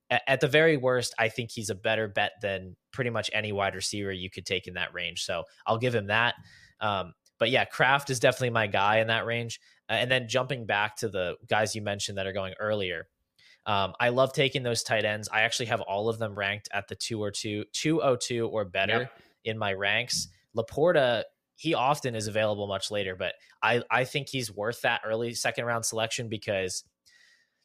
[0.09, 3.51] at, at the very worst, I think he's a better bet than pretty much any
[3.51, 5.23] wide receiver you could take in that range.
[5.23, 6.35] So I'll give him that.
[6.79, 9.59] Um, but yeah, Kraft is definitely my guy in that range.
[9.89, 13.07] Uh, and then jumping back to the guys you mentioned that are going earlier,
[13.65, 15.27] um, I love taking those tight ends.
[15.31, 18.47] I actually have all of them ranked at the two or two, two o two
[18.47, 19.19] or better yep.
[19.43, 20.27] in my ranks.
[20.55, 21.23] Laporta,
[21.55, 25.65] he often is available much later, but I I think he's worth that early second
[25.65, 26.83] round selection because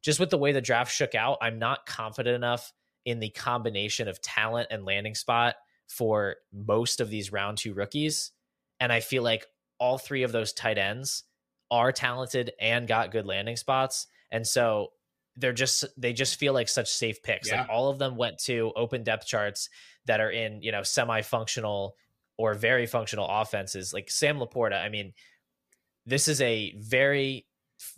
[0.03, 2.73] just with the way the draft shook out, I'm not confident enough
[3.05, 5.57] in the combination of talent and landing spot
[5.89, 8.33] for most of these round two rookies.
[8.79, 9.47] And I feel like
[9.79, 11.25] all three of those tight ends
[11.71, 14.07] are talented and got good landing spots.
[14.31, 14.93] And so
[15.37, 17.49] they're just they just feel like such safe picks.
[17.49, 17.63] Yeah.
[17.63, 19.69] Like all of them went to open depth charts
[20.07, 21.97] that are in, you know, semi-functional
[22.37, 23.93] or very functional offenses.
[23.93, 25.13] Like Sam Laporta, I mean,
[26.07, 27.47] this is a very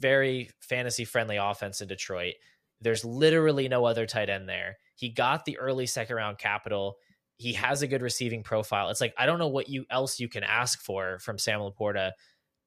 [0.01, 2.35] very fantasy friendly offense in Detroit.
[2.81, 4.79] There's literally no other tight end there.
[4.95, 6.97] He got the early second round capital.
[7.37, 8.91] He has a good receiving profile.
[8.91, 12.13] It's like I don't know what you else you can ask for from Sam Laporta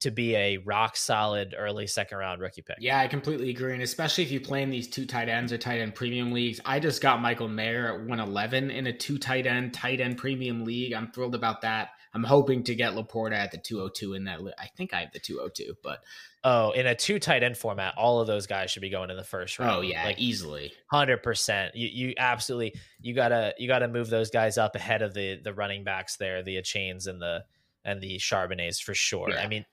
[0.06, 2.76] to be a rock solid early second round rookie pick.
[2.78, 3.74] Yeah, I completely agree.
[3.74, 6.60] And especially if you play in these two tight ends or tight end premium leagues.
[6.64, 10.64] I just got Michael Mayer at 111 in a two tight end, tight end premium
[10.64, 10.92] league.
[10.92, 11.90] I'm thrilled about that.
[12.14, 14.42] I'm hoping to get Laporta at the 202 in that.
[14.42, 15.98] Li- I think I have the 202, but
[16.44, 19.16] oh, in a two tight end format, all of those guys should be going in
[19.16, 19.76] the first oh, round.
[19.78, 21.74] Oh yeah, like easily, hundred percent.
[21.74, 25.52] You you absolutely you gotta you gotta move those guys up ahead of the the
[25.52, 27.44] running backs there, the Chains and the
[27.86, 29.30] and the Charbonnets for sure.
[29.30, 29.42] Yeah.
[29.42, 29.64] I mean,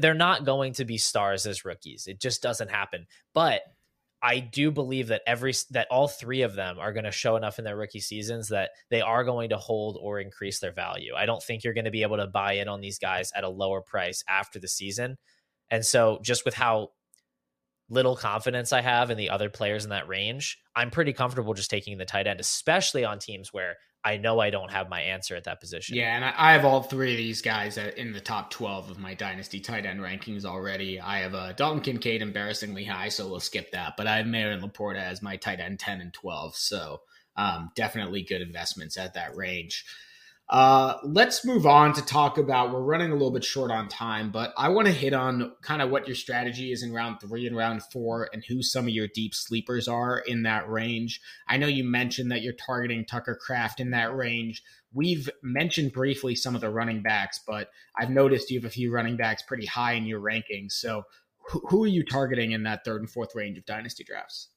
[0.00, 2.06] they're not going to be stars as rookies.
[2.06, 3.06] It just doesn't happen.
[3.34, 3.62] But
[4.22, 7.58] I do believe that every that all three of them are going to show enough
[7.58, 11.14] in their rookie seasons that they are going to hold or increase their value.
[11.14, 13.44] I don't think you're going to be able to buy in on these guys at
[13.44, 15.16] a lower price after the season.
[15.70, 16.90] And so just with how
[17.88, 21.70] little confidence I have in the other players in that range, I'm pretty comfortable just
[21.70, 23.76] taking the tight end, especially on teams where
[24.06, 25.96] I know I don't have my answer at that position.
[25.96, 29.14] Yeah, and I have all three of these guys in the top 12 of my
[29.14, 31.00] dynasty tight end rankings already.
[31.00, 33.94] I have uh, Dalton Kincaid embarrassingly high, so we'll skip that.
[33.96, 37.00] But I have Marin Laporta as my tight end 10 and 12, so
[37.36, 39.84] um, definitely good investments at that range.
[40.48, 42.72] Uh, let's move on to talk about.
[42.72, 45.82] We're running a little bit short on time, but I want to hit on kind
[45.82, 48.90] of what your strategy is in round three and round four, and who some of
[48.90, 51.20] your deep sleepers are in that range.
[51.48, 54.62] I know you mentioned that you're targeting Tucker Kraft in that range.
[54.92, 58.92] We've mentioned briefly some of the running backs, but I've noticed you have a few
[58.92, 60.72] running backs pretty high in your rankings.
[60.72, 61.02] So,
[61.48, 64.48] who are you targeting in that third and fourth range of dynasty drafts?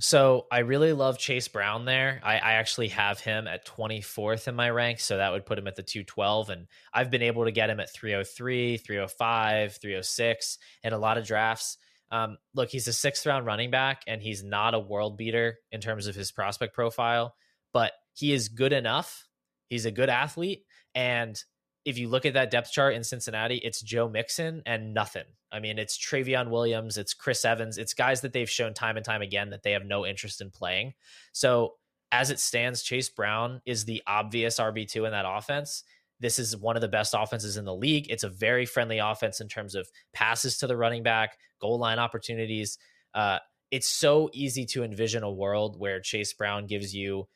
[0.00, 2.20] So I really love Chase Brown there.
[2.24, 4.98] I, I, actually have him at 24th in my rank.
[4.98, 6.50] So that would put him at the 212.
[6.50, 11.24] And I've been able to get him at 303, 305, 306 in a lot of
[11.26, 11.78] drafts.
[12.10, 15.80] Um, look, he's a sixth round running back and he's not a world beater in
[15.80, 17.34] terms of his prospect profile,
[17.72, 19.28] but he is good enough.
[19.68, 20.64] He's a good athlete.
[20.94, 21.42] And
[21.84, 25.24] if you look at that depth chart in Cincinnati, it's Joe Mixon and nothing.
[25.52, 29.04] I mean, it's Trayveon Williams, it's Chris Evans, it's guys that they've shown time and
[29.04, 30.94] time again that they have no interest in playing.
[31.32, 31.74] So,
[32.10, 35.82] as it stands, Chase Brown is the obvious RB2 in that offense.
[36.20, 38.06] This is one of the best offenses in the league.
[38.08, 41.98] It's a very friendly offense in terms of passes to the running back, goal line
[41.98, 42.78] opportunities.
[43.14, 43.38] Uh,
[43.72, 47.26] it's so easy to envision a world where Chase Brown gives you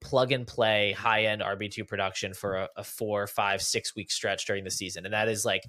[0.00, 4.46] plug and play high end RB2 production for a, a, four, five, six week stretch
[4.46, 5.04] during the season.
[5.04, 5.64] And that is like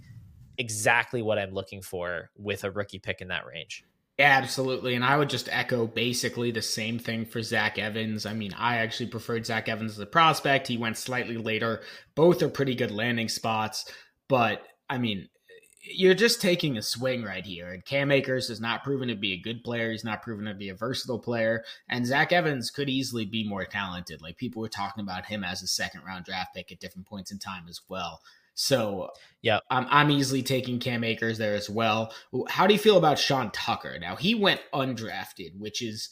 [0.57, 3.83] exactly what I'm looking for with a rookie pick in that range.
[4.19, 4.95] Yeah, absolutely.
[4.95, 8.25] And I would just echo basically the same thing for Zach Evans.
[8.25, 10.67] I mean, I actually preferred Zach Evans as a prospect.
[10.67, 11.83] He went slightly later.
[12.15, 13.89] Both are pretty good landing spots.
[14.27, 15.29] But I mean,
[15.91, 17.71] you're just taking a swing right here.
[17.71, 19.91] And Cam Akers has not proven to be a good player.
[19.91, 21.63] He's not proven to be a versatile player.
[21.89, 24.21] And Zach Evans could easily be more talented.
[24.21, 27.31] Like people were talking about him as a second round draft pick at different points
[27.31, 28.21] in time as well.
[28.53, 29.09] So
[29.41, 32.13] yeah, I'm, I'm easily taking Cam Akers there as well.
[32.49, 33.97] How do you feel about Sean Tucker?
[33.99, 36.09] Now he went undrafted, which is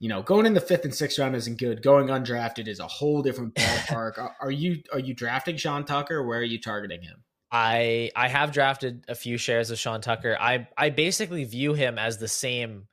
[0.00, 1.82] you know, going in the fifth and sixth round isn't good.
[1.82, 4.18] Going undrafted is a whole different ballpark.
[4.18, 6.22] are, are, you are you drafting Sean Tucker?
[6.24, 7.22] where are you targeting him?
[7.52, 10.36] I I have drafted a few shares of Sean Tucker.
[10.40, 12.86] I I basically view him as the same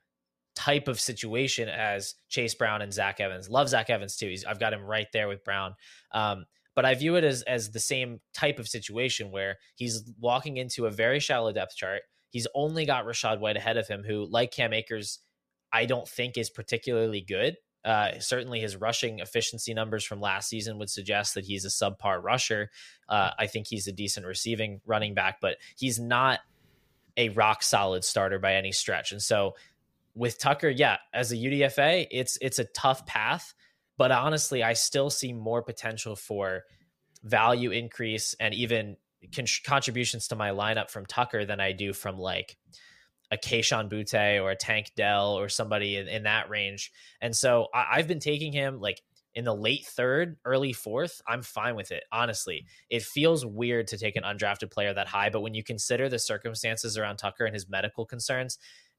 [0.58, 3.48] type of situation as Chase Brown and Zach Evans.
[3.48, 4.26] Love Zach Evans too.
[4.26, 5.74] He's, I've got him right there with Brown.
[6.10, 10.56] Um, but I view it as as the same type of situation where he's walking
[10.56, 12.02] into a very shallow depth chart.
[12.30, 15.20] He's only got Rachaad White ahead of him, who, like Cam Akers,
[15.72, 17.56] I don't think is particularly good.
[17.84, 22.22] Uh, certainly, his rushing efficiency numbers from last season would suggest that he's a subpar
[22.22, 22.70] rusher.
[23.08, 26.40] Uh, I think he's a decent receiving running back, but he's not
[27.16, 29.12] a rock solid starter by any stretch.
[29.12, 29.54] And so,
[30.14, 33.54] with Tucker, yeah, as a UDFA, it's it's a tough path,
[33.96, 36.64] but honestly, I still see more potential for
[37.22, 38.96] value increase and even
[39.34, 42.56] con- contributions to my lineup from Tucker than I do from like
[43.30, 46.92] a Kayshon Boutte or a Tank Dell or somebody in, in that range.
[47.20, 49.02] And so I, I've been taking him like
[49.34, 52.02] in the late third, early fourth, I'm fine with it.
[52.10, 56.08] Honestly, it feels weird to take an undrafted player that high, but when you consider
[56.08, 58.58] the circumstances around Tucker and his medical concerns,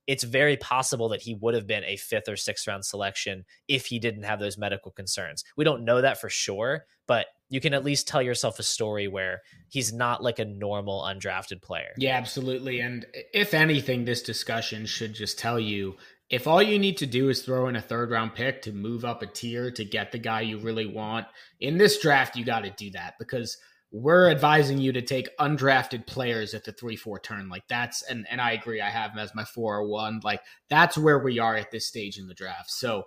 [0.10, 3.86] it's very possible that he would have been a fifth or sixth round selection if
[3.86, 5.44] he didn't have those medical concerns.
[5.56, 9.08] We don't know that for sure, but you can at least tell yourself a story
[9.08, 11.92] where he's not like a normal undrafted player.
[11.96, 12.80] Yeah, absolutely.
[12.80, 13.06] And
[13.36, 15.96] if anything, this discussion should just tell you
[16.32, 19.06] if all you need to do is throw in a third round pick to move
[19.06, 21.28] up a tier to get the guy you really want
[21.60, 23.60] in this draft, you got to do that because
[23.92, 28.40] we're advising you to take undrafted players at the 3-4 turn like that's and and
[28.40, 30.22] I agree I have him as my four one.
[30.24, 33.06] like that's where we are at this stage in the draft so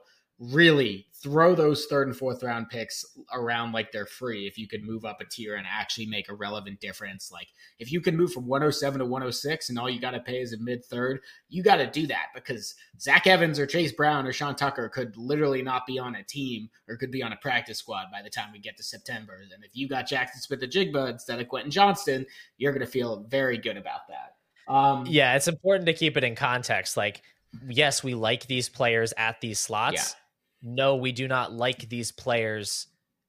[0.51, 4.83] really throw those third and fourth round picks around like they're free if you could
[4.83, 7.31] move up a tier and actually make a relevant difference.
[7.31, 7.47] Like
[7.79, 10.53] if you can move from 107 to 106 and all you got to pay is
[10.53, 14.33] a mid third you got to do that because zach evans or chase brown or
[14.33, 17.79] sean tucker could literally not be on a team or could be on a practice
[17.79, 19.43] squad by the time we get to september.
[19.53, 22.27] And if you got jaxon smith-njigba instead of quentin johnston
[22.59, 24.73] you're going to feel very good about that.
[24.73, 26.97] Um, yeah it's important to keep it in context.
[26.97, 27.23] Like
[27.69, 30.19] yes we like these players at these slots yeah
[30.63, 32.87] no, we do not like these players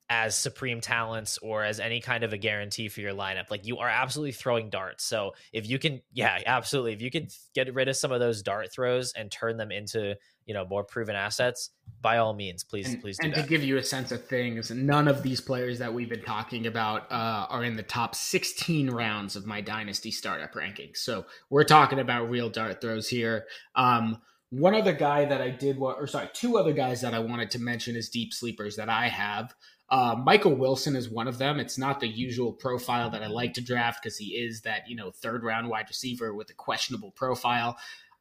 [0.10, 3.50] as supreme talents or as any kind of a guarantee for your lineup.
[3.50, 5.04] Like you are absolutely throwing darts.
[5.04, 6.94] So if you can, yeah, absolutely.
[6.94, 10.16] If you can get rid of some of those dart throws and turn them into,
[10.46, 11.70] you know, more proven assets,
[12.02, 13.44] by all means, please, and, please do and that.
[13.44, 16.68] to give you a sense of things, none of these players that we've been talking
[16.68, 20.98] about uh, are in the top 16 rounds of my dynasty startup rankings.
[20.98, 23.46] So we're talking about real dart throws here.
[23.74, 24.22] Um,
[24.54, 27.60] one other guy that I did, or sorry, two other guys that I wanted to
[27.60, 29.56] mention as deep sleepers that I have.
[29.90, 31.60] Uh, Michael Wilson is one of them.
[31.60, 34.96] It's not the usual profile that I like to draft because he is that you
[34.96, 37.78] know third round wide receiver with a questionable profile.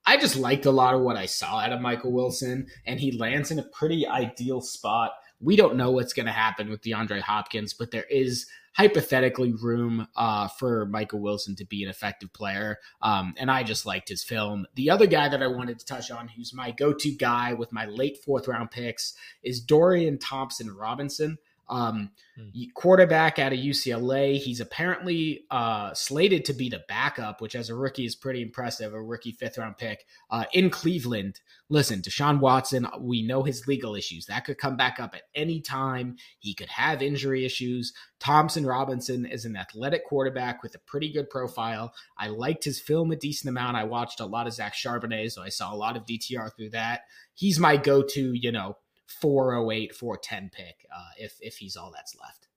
[0.06, 3.12] I just liked a lot of what I saw out of Michael Wilson, and he
[3.12, 5.12] lands in a pretty ideal spot.
[5.42, 10.06] We don't know what's going to happen with DeAndre Hopkins, but there is hypothetically room
[10.16, 12.78] uh, for Michael Wilson to be an effective player.
[13.02, 14.66] Um, and I just liked his film.
[14.74, 17.72] The other guy that I wanted to touch on, who's my go to guy with
[17.72, 21.38] my late fourth round picks, is Dorian Thompson Robinson.
[21.68, 22.48] Um, hmm.
[22.74, 24.36] quarterback out of UCLA.
[24.36, 28.92] He's apparently uh, slated to be the backup, which as a rookie is pretty impressive.
[28.92, 31.40] A rookie fifth round pick uh, in Cleveland.
[31.70, 34.26] Listen, Deshaun Watson, we know his legal issues.
[34.26, 36.16] That could come back up at any time.
[36.40, 37.94] He could have injury issues.
[38.22, 41.94] Thompson Robinson is an athletic quarterback with a pretty good profile.
[42.18, 43.76] I liked his film a decent amount.
[43.76, 46.70] I watched a lot of Zach Charbonnet, so I saw a lot of DTR through
[46.70, 47.02] that.
[47.34, 48.76] He's my go to, you know,
[49.20, 52.48] 408, 410 pick uh, if if he's all that's left.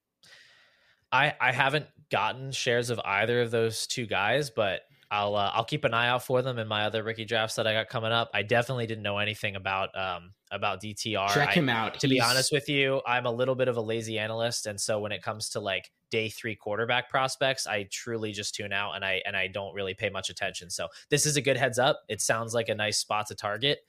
[1.12, 4.82] I I haven't gotten shares of either of those two guys, but
[5.12, 7.68] I'll uh, I'll keep an eye out for them in my other rookie drafts that
[7.68, 8.32] I got coming up.
[8.34, 11.30] I definitely didn't know anything about um about DTR.
[11.30, 12.00] Check I, him out.
[12.00, 12.18] To He's...
[12.18, 15.12] be honest with you, I'm a little bit of a lazy analyst, and so when
[15.12, 19.22] it comes to like day three quarterback prospects, I truly just tune out and I
[19.26, 20.70] and I don't really pay much attention.
[20.70, 22.02] So this is a good heads up.
[22.10, 23.80] It sounds like a nice spot to target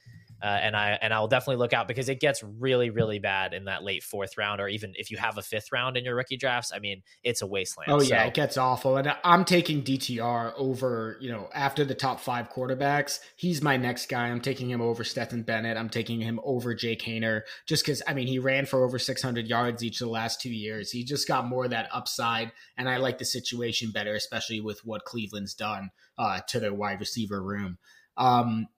[0.43, 3.64] uh, and I and I'll definitely look out because it gets really really bad in
[3.64, 6.37] that late fourth round, or even if you have a fifth round in your rookie
[6.37, 6.72] drafts.
[6.74, 7.91] I mean, it's a wasteland.
[7.91, 8.28] Oh yeah, so.
[8.28, 8.97] it gets awful.
[8.97, 13.20] And I'm taking DTR over you know after the top five quarterbacks.
[13.37, 14.28] He's my next guy.
[14.28, 15.76] I'm taking him over Stetson Bennett.
[15.76, 19.47] I'm taking him over Jake Haener just because I mean he ran for over 600
[19.47, 20.91] yards each of the last two years.
[20.91, 24.80] He just got more of that upside, and I like the situation better, especially with
[24.84, 27.78] what Cleveland's done uh, to their wide receiver room.
[28.16, 28.68] Um,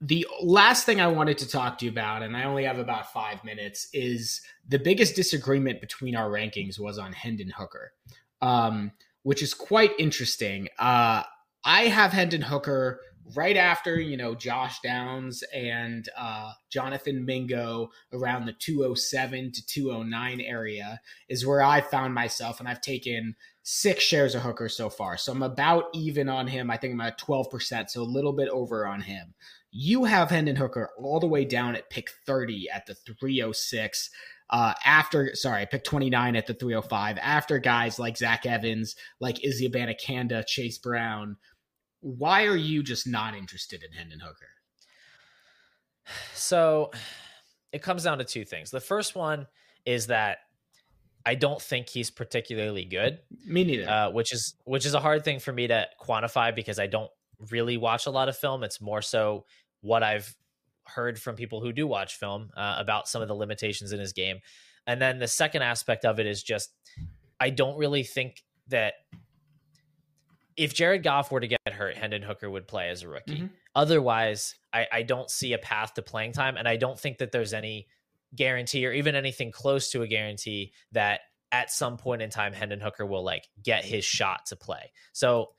[0.00, 3.12] the last thing I wanted to talk to you about, and I only have about
[3.12, 7.92] five minutes, is the biggest disagreement between our rankings was on Hendon Hooker,
[8.42, 8.92] um,
[9.22, 10.68] which is quite interesting.
[10.78, 11.22] Uh,
[11.64, 13.00] I have Hendon Hooker
[13.34, 20.40] right after you know Josh Downs and uh, Jonathan Mingo around the 207 to 209
[20.40, 25.16] area is where I found myself, and I've taken six shares of Hooker so far.
[25.16, 26.70] So I'm about even on him.
[26.70, 29.34] I think I'm at 12%, so a little bit over on him.
[29.76, 34.08] You have Hendon Hooker all the way down at pick 30 at the 306.
[34.48, 37.18] Uh, after, sorry, pick 29 at the 305.
[37.20, 41.36] After guys like Zach Evans, like Izzy Abanikanda, Chase Brown.
[42.00, 44.46] Why are you just not interested in Hendon Hooker?
[46.34, 46.92] So
[47.72, 48.70] it comes down to two things.
[48.70, 49.48] The first one
[49.84, 50.38] is that
[51.26, 53.18] I don't think he's particularly good.
[53.44, 53.90] Me neither.
[53.90, 57.10] Uh, which is which is a hard thing for me to quantify because I don't
[57.50, 58.62] really watch a lot of film.
[58.62, 59.46] It's more so
[59.84, 60.34] what I've
[60.86, 64.12] heard from people who do watch film uh, about some of the limitations in his
[64.12, 64.38] game.
[64.86, 66.72] And then the second aspect of it is just
[67.38, 68.94] I don't really think that
[70.56, 73.34] if Jared Goff were to get hurt, Hendon Hooker would play as a rookie.
[73.34, 73.46] Mm-hmm.
[73.74, 77.32] Otherwise, I, I don't see a path to playing time, and I don't think that
[77.32, 77.88] there's any
[78.34, 81.20] guarantee or even anything close to a guarantee that
[81.50, 84.92] at some point in time Hendon Hooker will like get his shot to play.
[85.12, 85.50] So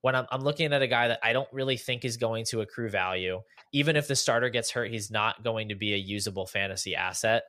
[0.00, 2.60] when I'm, I'm looking at a guy that I don't really think is going to
[2.60, 3.40] accrue value,
[3.72, 7.44] even if the starter gets hurt, he's not going to be a usable fantasy asset.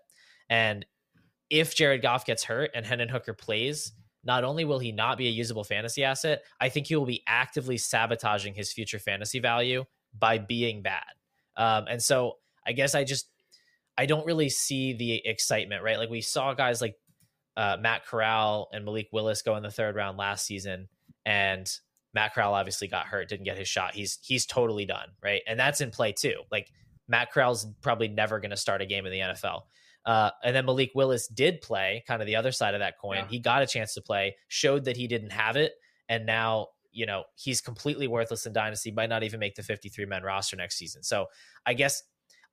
[0.50, 0.86] And
[1.50, 3.91] if Jared Goff gets hurt and Hendon Hooker plays,
[4.24, 7.24] not only will he not be a usable fantasy asset, I think he will be
[7.28, 9.86] actively sabotaging his future fantasy value
[10.18, 11.04] by being bad.
[11.56, 13.30] Um, and so I guess I just
[13.97, 15.97] I don't really see the excitement, right?
[15.97, 16.95] Like we saw guys like
[17.58, 20.88] uh, Matt Corral and Malik Willis go in the third round last season,
[21.26, 21.70] and
[22.14, 23.93] Matt Corral obviously got hurt, didn't get his shot.
[23.93, 25.41] He's he's totally done, right?
[25.47, 26.41] And that's in play too.
[26.51, 26.72] Like
[27.07, 29.64] Matt Corral's probably never going to start a game in the NFL.
[30.05, 33.18] Uh, and then Malik Willis did play, kind of the other side of that coin.
[33.18, 33.28] Yeah.
[33.30, 35.74] He got a chance to play, showed that he didn't have it,
[36.07, 38.91] and now you know he's completely worthless in dynasty.
[38.91, 41.03] Might not even make the 53 man roster next season.
[41.03, 41.28] So
[41.66, 42.01] I guess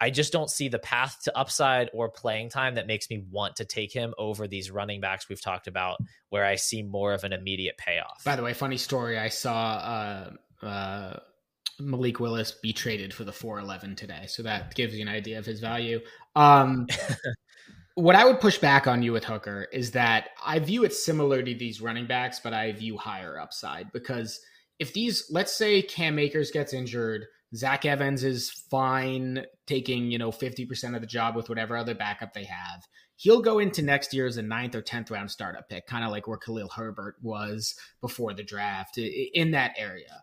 [0.01, 3.57] I just don't see the path to upside or playing time that makes me want
[3.57, 7.25] to take him over these running backs we've talked about, where I see more of
[7.25, 8.23] an immediate payoff.
[8.25, 9.19] By the way, funny story.
[9.19, 10.31] I saw
[10.63, 11.19] uh, uh,
[11.81, 15.47] Malik Willis be traded for the 411 today, so that gives you an idea of
[15.47, 16.01] his value.
[16.35, 16.87] Um,
[17.95, 21.43] what I would push back on you with Hooker is that I view it similar
[21.43, 24.41] to these running backs, but I view higher upside because
[24.79, 27.25] if these, let's say Cam Akers gets injured
[27.55, 32.35] Zach Evans is fine taking, you know, 50% of the job with whatever other backup
[32.35, 32.83] they have.
[33.17, 36.11] He'll go into next year as a ninth or 10th round startup pick, kind of
[36.11, 40.23] like where Khalil Herbert was before the draft in that area.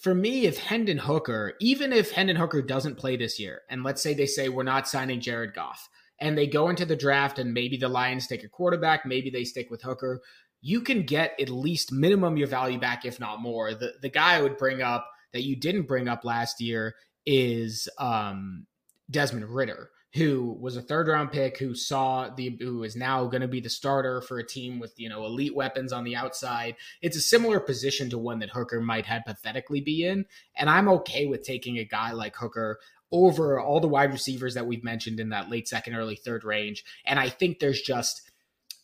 [0.00, 4.02] For me, if Hendon Hooker, even if Hendon Hooker doesn't play this year, and let's
[4.02, 5.88] say they say we're not signing Jared Goff,
[6.20, 9.44] and they go into the draft and maybe the Lions take a quarterback, maybe they
[9.44, 10.20] stick with Hooker,
[10.60, 13.74] you can get at least minimum your value back, if not more.
[13.74, 16.94] The the guy I would bring up that you didn't bring up last year
[17.26, 18.66] is um,
[19.10, 23.42] Desmond Ridder, who was a third round pick, who saw the who is now going
[23.42, 26.76] to be the starter for a team with you know elite weapons on the outside.
[27.02, 30.24] It's a similar position to one that Hooker might hypothetically be in,
[30.56, 32.78] and I'm okay with taking a guy like Hooker
[33.12, 36.84] over all the wide receivers that we've mentioned in that late second, early third range.
[37.04, 38.22] And I think there's just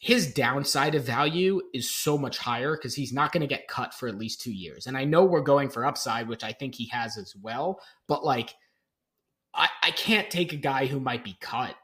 [0.00, 3.92] his downside of value is so much higher because he's not going to get cut
[3.92, 4.86] for at least two years.
[4.86, 7.80] And I know we're going for upside, which I think he has as well.
[8.08, 8.54] But like,
[9.54, 11.74] I, I can't take a guy who might be cut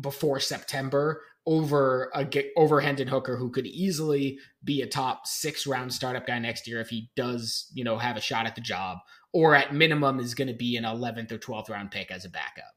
[0.00, 2.24] before September over a
[2.56, 6.80] over Hendon Hooker, who could easily be a top six round startup guy next year
[6.80, 8.98] if he does, you know, have a shot at the job,
[9.32, 12.30] or at minimum is going to be an 11th or 12th round pick as a
[12.30, 12.74] backup.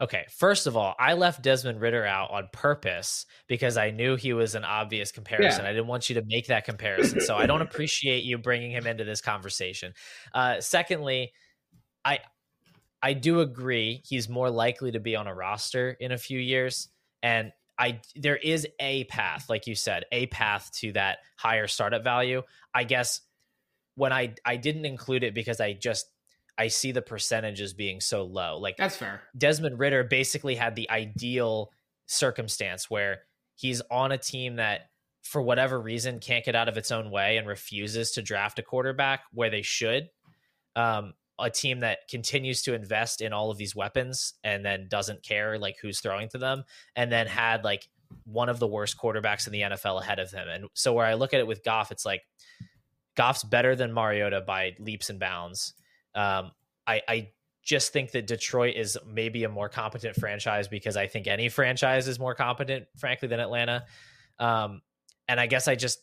[0.00, 4.34] Okay, first of all, I left Desmond Ridder out on purpose because I knew he
[4.34, 5.64] was an obvious comparison.
[5.64, 5.70] Yeah.
[5.70, 7.20] I didn't want you to make that comparison.
[7.22, 9.94] so I don't appreciate you bringing him into this conversation.
[10.34, 11.32] Uh, secondly,
[12.04, 12.18] I
[13.02, 16.88] I do agree he's more likely to be on a roster in a few years
[17.22, 22.04] and I there is a path like you said, a path to that higher startup
[22.04, 22.42] value.
[22.74, 23.20] I guess
[23.94, 26.06] when I I didn't include it because I just
[26.58, 28.58] I see the percentages being so low.
[28.58, 29.22] Like that's fair.
[29.36, 31.70] Desmond Ridder basically had the ideal
[32.06, 33.22] circumstance where
[33.54, 34.90] he's on a team that
[35.22, 38.62] for whatever reason can't get out of its own way and refuses to draft a
[38.62, 40.08] quarterback where they should.
[40.76, 45.22] Um, a team that continues to invest in all of these weapons and then doesn't
[45.22, 47.88] care like who's throwing to them and then had like
[48.24, 50.48] one of the worst quarterbacks in the NFL ahead of him.
[50.48, 52.22] And so where I look at it with Goff, it's like
[53.16, 55.74] Goff's better than Mariota by leaps and bounds.
[56.16, 56.50] Um,
[56.86, 57.28] I, I
[57.62, 62.08] just think that Detroit is maybe a more competent franchise because I think any franchise
[62.08, 63.84] is more competent, frankly, than Atlanta.
[64.38, 64.80] Um,
[65.28, 65.98] and I guess I just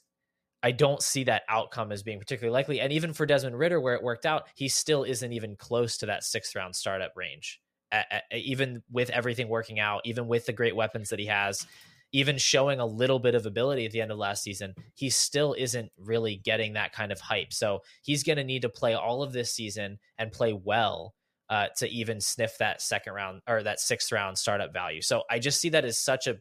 [0.62, 2.80] I don't see that outcome as being particularly likely.
[2.80, 6.06] And even for Desmond Ridder, where it worked out, he still isn't even close to
[6.06, 7.60] that sixth round startup range.
[7.92, 11.68] At, at, even with everything working out, even with the great weapons that he has,
[12.14, 15.56] even showing a little bit of ability at the end of last season, he still
[15.58, 17.52] isn't really getting that kind of hype.
[17.52, 21.16] So he's going to need to play all of this season and play well
[21.50, 25.02] uh, to even sniff that second round or that sixth round startup value.
[25.02, 26.38] So I just see that as such a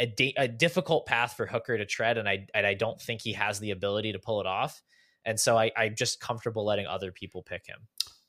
[0.00, 3.32] a, a difficult path for Hooker to tread, and I and I don't think he
[3.32, 4.82] has the ability to pull it off.
[5.24, 7.78] And so I, I'm just comfortable letting other people pick him.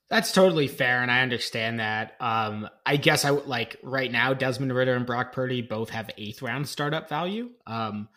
[0.09, 2.15] That's totally fair, and I understand that.
[2.21, 6.09] Um, I guess I would like right now Desmond Ridder and Brock Purdy both have
[6.17, 7.49] eighth round startup value.
[7.65, 8.07] Um,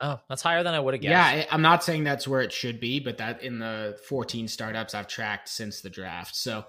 [0.00, 1.36] oh, that's higher than I would have guessed.
[1.36, 4.92] Yeah, I'm not saying that's where it should be, but that in the 14 startups
[4.92, 6.34] I've tracked since the draft.
[6.34, 6.64] So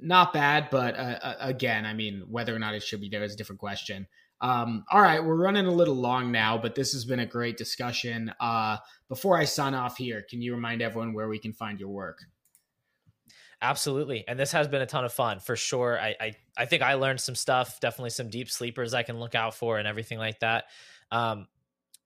[0.00, 3.24] not bad, but uh, uh, again, I mean, whether or not it should be there
[3.24, 4.06] is a different question.
[4.40, 7.56] Um, all right, we're running a little long now, but this has been a great
[7.56, 8.32] discussion.
[8.38, 8.76] Uh,
[9.08, 12.18] before I sign off here, can you remind everyone where we can find your work?
[13.64, 14.28] Absolutely.
[14.28, 15.98] And this has been a ton of fun for sure.
[15.98, 19.34] I, I, I think I learned some stuff, definitely some deep sleepers I can look
[19.34, 20.64] out for and everything like that.
[21.10, 21.46] Um,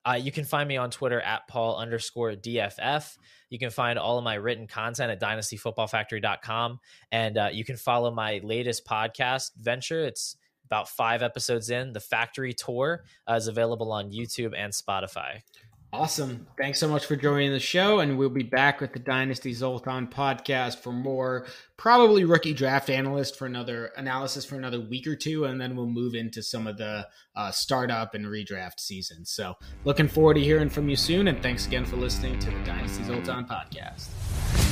[0.07, 3.19] uh, you can find me on Twitter at Paul underscore DFF.
[3.51, 6.79] You can find all of my written content at dynastyfootballfactory.com.
[7.11, 10.05] And uh, you can follow my latest podcast venture.
[10.05, 11.93] It's about five episodes in.
[11.93, 15.41] The Factory Tour uh, is available on YouTube and Spotify.
[15.91, 16.47] Awesome.
[16.59, 18.01] Thanks so much for joining the show.
[18.01, 21.47] And we'll be back with the Dynasty Zoltan podcast for more,
[21.79, 25.47] probably rookie draft analyst for another analysis for another week or two.
[25.47, 29.25] And then we'll move into some of the uh, startup and redraft season.
[29.25, 31.27] So looking forward to hearing from you soon.
[31.27, 34.68] And thanks again for listening to the Dynasty Zoltan podcast.